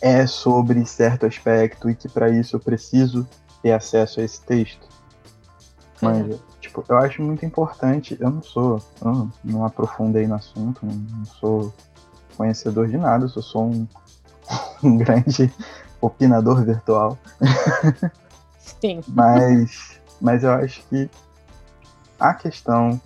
[0.00, 3.26] é sobre certo aspecto e que para isso eu preciso
[3.66, 4.86] ter acesso a esse texto.
[6.00, 8.16] Manja, tipo, eu acho muito importante.
[8.20, 11.74] Eu não sou, eu não, não aprofundei no assunto, não, não sou
[12.36, 13.88] conhecedor de nada, eu só sou um,
[14.84, 15.52] um grande
[16.00, 17.18] opinador virtual.
[18.80, 19.00] Sim.
[19.08, 21.10] Mas, mas eu acho que
[22.20, 23.00] a questão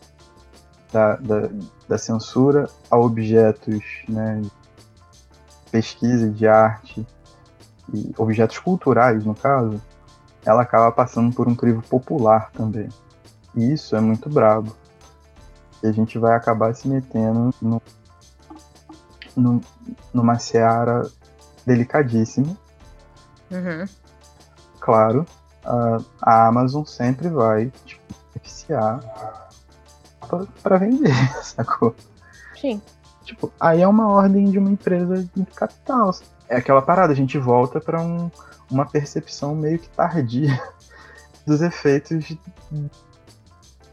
[0.92, 1.48] da, da,
[1.88, 4.42] da censura a objetos, né,
[5.70, 7.06] pesquisa de arte
[7.94, 9.80] e objetos culturais, no caso,
[10.44, 12.88] ela acaba passando por um crivo popular também.
[13.54, 14.74] E isso é muito brabo.
[15.82, 17.82] E a gente vai acabar se metendo no,
[19.36, 19.60] no,
[20.12, 21.02] numa seara
[21.66, 22.56] delicadíssima
[23.50, 23.84] Uhum.
[24.78, 25.26] claro,
[25.64, 28.00] a, a Amazon sempre vai tipo,
[28.32, 29.00] beneficiar
[30.28, 31.12] pra- pra vender,
[31.42, 31.94] sacou?
[32.60, 32.80] Sim.
[33.24, 36.10] Tipo, aí é uma ordem de uma empresa de capital.
[36.48, 38.30] É aquela parada, a gente volta pra um,
[38.70, 40.60] uma percepção meio que tardia
[41.46, 42.40] dos efeitos de-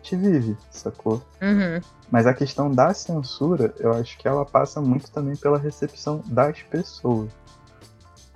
[0.03, 1.21] que vive, sacou?
[1.41, 1.81] Uhum.
[2.09, 6.61] Mas a questão da censura, eu acho que ela passa muito também pela recepção das
[6.63, 7.29] pessoas.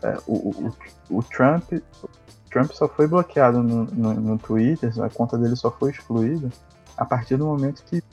[0.03, 0.73] É, o, o,
[1.09, 2.09] o Trump, o
[2.49, 6.49] Trump só foi bloqueado no, no, no Twitter, a conta dele só foi excluída
[6.97, 8.03] a partir do momento que.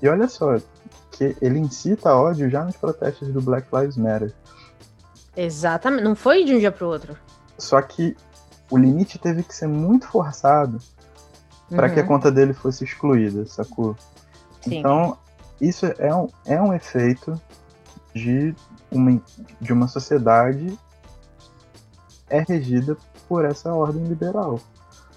[0.00, 0.58] E olha só,
[1.10, 4.32] que ele incita ódio já nos protestos do Black Lives Matter.
[5.36, 6.04] Exatamente.
[6.04, 7.16] Não foi de um dia pro outro.
[7.58, 8.16] Só que
[8.70, 10.78] o limite teve que ser muito forçado
[11.70, 12.08] para que a Uhum.
[12.08, 13.96] conta dele fosse excluída, sacou?
[14.62, 14.78] Sim.
[14.78, 15.16] Então,
[15.60, 17.40] isso é um, é um efeito
[18.14, 18.54] de
[18.90, 19.20] uma,
[19.60, 20.78] de uma sociedade
[22.28, 22.96] é regida
[23.28, 24.60] por essa ordem liberal.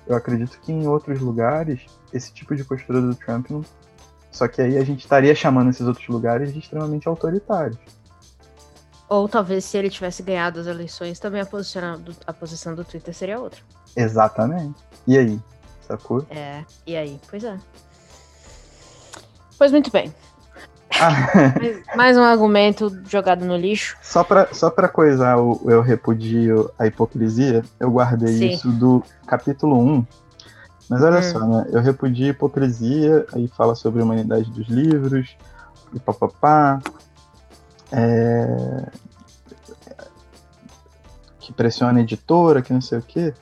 [0.06, 3.64] Eu acredito que em outros lugares, esse tipo de postura do Trump não.
[4.32, 7.78] Só que aí a gente estaria chamando esses outros lugares de extremamente autoritários.
[9.10, 12.84] Ou talvez se ele tivesse ganhado as eleições, também a, posiciona- do- a posição do
[12.84, 13.60] Twitter seria outra.
[13.96, 14.76] Exatamente.
[15.08, 15.40] E aí?
[15.88, 16.26] Sacou?
[16.30, 16.64] É.
[16.86, 17.20] E aí?
[17.30, 17.58] Pois é.
[19.58, 20.14] Pois muito bem.
[21.00, 21.28] Ah,
[21.58, 23.96] Mais, mais um argumento jogado no lixo.
[24.02, 28.50] só pra, só pra coisar o eu repudio a hipocrisia, eu guardei Sim.
[28.50, 30.06] isso do capítulo 1.
[30.90, 31.24] Mas olha Hum.
[31.24, 31.68] só, né?
[31.72, 35.36] Eu repudio a hipocrisia, aí fala sobre a humanidade dos livros,
[35.94, 36.80] e papapá.
[37.92, 38.92] É...
[41.40, 43.34] Que pressiona a editora, que não sei o quê.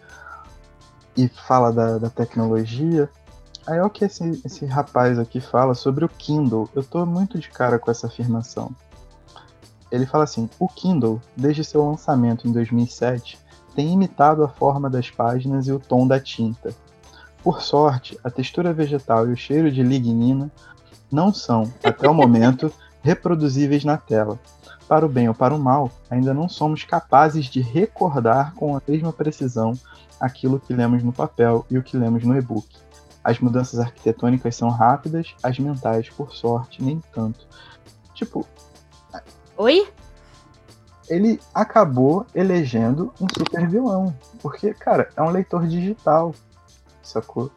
[1.18, 3.10] e fala da, da tecnologia.
[3.66, 6.70] Aí o que esse, esse rapaz aqui fala sobre o Kindle.
[6.76, 8.76] Eu tô muito de cara com essa afirmação.
[9.91, 13.39] Ele fala assim: o Kindle, desde seu lançamento em 2007,
[13.76, 16.74] tem imitado a forma das páginas e o tom da tinta.
[17.43, 20.52] Por sorte, a textura vegetal e o cheiro de lignina
[21.12, 22.74] não são, até o momento,
[23.06, 24.39] reproduzíveis na tela.
[24.88, 28.82] Para o bem ou para o mal, ainda não somos capazes de recordar com a
[28.88, 29.74] mesma precisão
[30.20, 32.68] aquilo que lemos no papel e o que lemos no e-book.
[33.24, 37.47] As mudanças arquitetônicas são rápidas, as mentais, por sorte, nem tanto.
[38.16, 38.45] Tipo.
[39.58, 39.88] Oi?
[41.08, 44.16] Ele acabou elegendo um super vilão.
[44.41, 46.34] Porque, cara, é um leitor digital.
[47.03, 47.51] Sacou?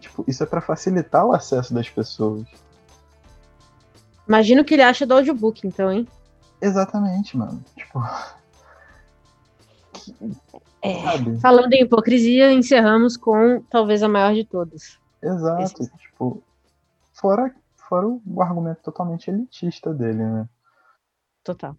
[0.00, 2.44] Tipo, isso é para facilitar o acesso das pessoas.
[4.26, 6.06] Imagina o que ele acha do audiobook, então, hein?
[6.60, 7.62] Exatamente, mano.
[7.76, 8.00] Tipo.
[10.80, 14.98] É, falando em hipocrisia, encerramos com talvez a maior de todas.
[15.22, 15.96] Exato, Esse...
[15.96, 16.42] tipo,
[17.12, 17.54] fora,
[17.88, 20.48] fora o argumento totalmente elitista dele, né?
[21.44, 21.76] Total.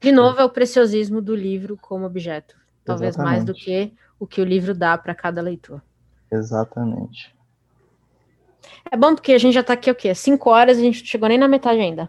[0.00, 2.56] De novo, é o preciosismo do livro como objeto.
[2.84, 3.34] Talvez Exatamente.
[3.34, 5.82] mais do que o que o livro dá para cada leitor.
[6.30, 7.34] Exatamente.
[8.90, 10.14] É bom porque a gente já tá aqui o quê?
[10.14, 12.08] Cinco horas e a gente não chegou nem na metade ainda.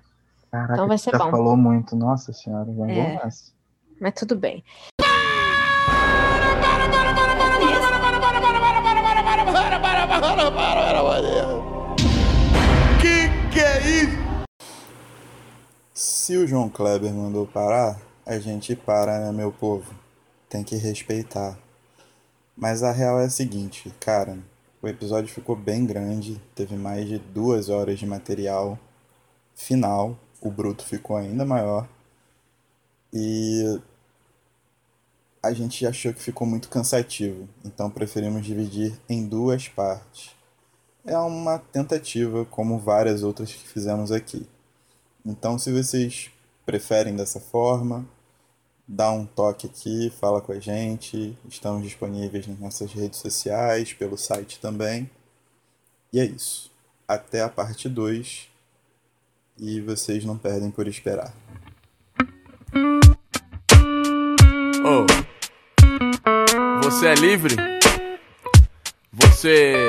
[0.52, 1.32] Caraca, então vai ser já bom.
[1.32, 3.20] falou muito, nossa senhora, vamos é,
[4.00, 4.64] Mas tudo bem.
[13.02, 14.26] Que que é isso?
[15.94, 19.94] Se o João Kleber mandou parar, a gente para, né, meu povo?
[20.50, 21.58] Tem que respeitar.
[22.56, 24.38] Mas a real é a seguinte, cara,
[24.86, 28.78] o episódio ficou bem grande, teve mais de duas horas de material
[29.56, 31.90] final, o bruto ficou ainda maior.
[33.12, 33.82] E
[35.42, 40.36] a gente achou que ficou muito cansativo, então preferimos dividir em duas partes.
[41.04, 44.48] É uma tentativa, como várias outras que fizemos aqui.
[45.26, 46.30] Então, se vocês
[46.64, 48.08] preferem dessa forma,
[48.88, 51.38] dá um toque aqui, fala com a gente.
[51.50, 55.10] Estamos disponíveis nas nossas redes sociais, pelo site também.
[56.14, 56.72] E é isso.
[57.08, 58.50] Até a parte 2.
[59.58, 61.34] E vocês não perdem por esperar.
[64.84, 65.06] Oh.
[66.84, 67.56] Você é livre?
[69.12, 69.88] Você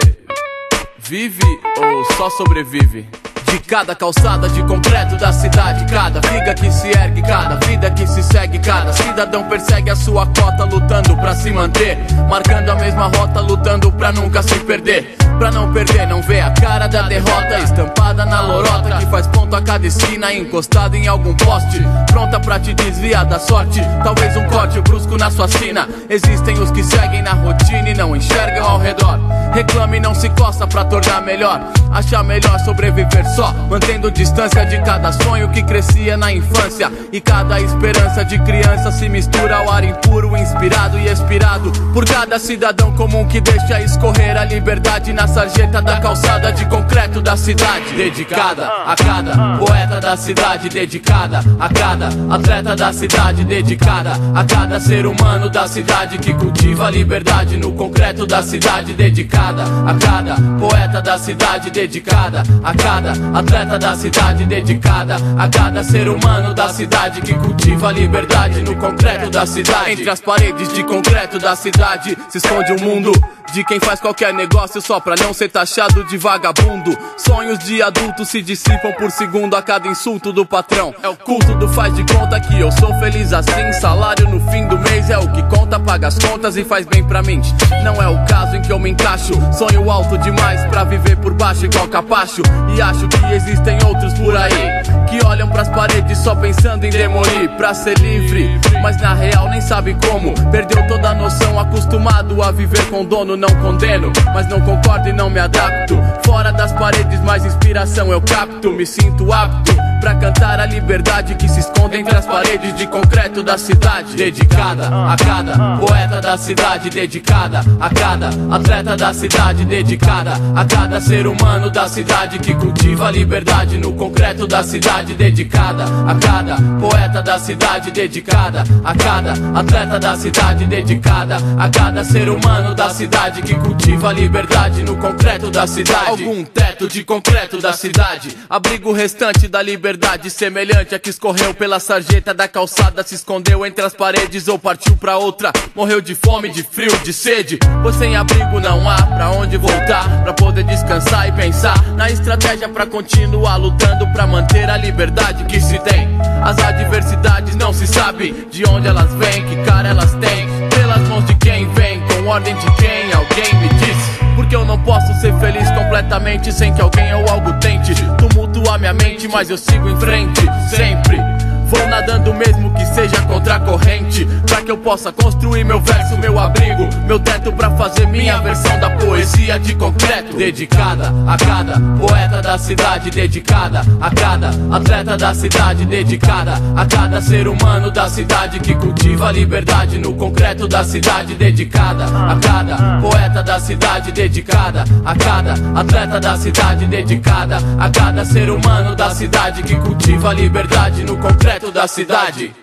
[0.98, 1.42] vive
[1.78, 3.08] ou só sobrevive?
[3.50, 8.06] De cada calçada de concreto da cidade, cada viga que se ergue, cada vida que
[8.06, 13.06] se segue, cada cidadão persegue a sua cota, lutando pra se manter, marcando a mesma
[13.06, 15.16] rota, lutando pra nunca se perder.
[15.38, 17.58] Pra não perder, não vê a cara da derrota.
[17.58, 21.82] Estampada na lorota que faz ponto a cada esquina Encostada em algum poste.
[22.10, 23.80] Pronta pra te desviar da sorte.
[24.02, 25.86] Talvez um corte brusco na sua sina.
[26.08, 29.18] Existem os que seguem na rotina e não enxergam ao redor.
[29.52, 31.60] Reclame e não se coça pra tornar melhor.
[31.92, 36.90] Achar melhor sobreviver só Mantendo distância de cada sonho que crescia na infância.
[37.12, 41.72] E cada esperança de criança se mistura ao ar impuro Inspirado e expirado.
[41.92, 47.20] Por cada cidadão comum que deixa escorrer a liberdade na sarjeta da calçada de concreto
[47.20, 47.94] da cidade.
[47.96, 54.80] Dedicada a cada poeta da cidade, dedicada a cada atleta da cidade, dedicada a cada
[54.80, 60.36] ser humano da cidade que cultiva a liberdade no concreto da cidade, dedicada a cada
[60.58, 66.68] poeta da cidade, dedicada a cada atleta da cidade, dedicada a cada ser humano da
[66.68, 69.92] cidade que cultiva a liberdade no concreto da cidade.
[69.92, 73.12] Entre as paredes de concreto da cidade se esconde o um mundo
[73.52, 76.96] de quem faz qualquer negócio só pra não ser taxado de vagabundo.
[77.16, 80.94] Sonhos de adulto se dissipam por segundo a cada insulto do patrão.
[81.02, 83.72] É o culto do faz de conta que eu sou feliz assim.
[83.80, 87.04] Salário no fim do mês é o que conta, paga as contas e faz bem
[87.04, 87.54] pra mente.
[87.84, 89.34] Não é o caso em que eu me encaixo.
[89.52, 92.42] Sonho alto demais pra viver por baixo igual capacho.
[92.74, 97.50] E acho que existem outros por aí que olham pras paredes só pensando em demolir
[97.56, 98.60] pra ser livre.
[98.82, 100.34] Mas na real nem sabe como.
[100.50, 103.36] Perdeu toda a noção, acostumado a viver com dono.
[103.36, 105.98] Não condeno, mas não concordo e não me adapto.
[106.24, 108.72] Fora das paredes, mais inspiração eu capto.
[108.72, 113.42] Me sinto apto pra cantar a liberdade que se esconde entre as paredes de concreto
[113.42, 114.14] da cidade.
[114.16, 121.00] Dedicada a cada poeta da cidade, dedicada a cada atleta da cidade, dedicada a cada
[121.00, 126.56] ser humano da cidade que cultiva a liberdade no concreto da cidade, dedicada a cada
[126.80, 132.90] poeta da cidade, dedicada a cada atleta da cidade, dedicada a cada ser humano da
[132.90, 136.06] cidade que cultiva a liberdade no concreto da cidade.
[136.08, 141.78] Algum teto de concreto da cidade, abrigo restante da liberdade semelhante a que escorreu pela
[141.78, 145.52] sarjeta da calçada, se escondeu entre as paredes ou partiu pra outra.
[145.74, 147.58] Morreu de fome, de frio, de sede.
[147.82, 152.68] Pois sem abrigo não há pra onde voltar, pra poder descansar e pensar na estratégia
[152.68, 156.08] pra continuar lutando pra manter a liberdade que se tem.
[156.42, 160.46] As adversidades não se sabe de onde elas vêm, que cara elas têm.
[160.70, 164.25] Pelas mãos de quem vem, com ordem de quem alguém me disse.
[164.36, 168.92] Porque eu não posso ser feliz completamente sem que alguém ou algo tente tumultuar minha
[168.92, 171.35] mente, mas eu sigo em frente, sempre.
[171.66, 176.16] Vou nadando mesmo que seja contra a corrente Pra que eu possa construir meu verso,
[176.18, 180.36] meu abrigo Meu teto pra fazer minha versão da poesia de concreto.
[180.36, 187.20] Dedicada a cada poeta da cidade Dedicada a cada atleta da cidade Dedicada a cada
[187.20, 193.00] ser humano da cidade Que cultiva a liberdade no concreto da cidade Dedicada a cada
[193.00, 199.10] poeta da cidade Dedicada a cada atleta da cidade Dedicada a cada ser humano da
[199.10, 202.54] cidade Que cultiva a liberdade no concreto da cidade.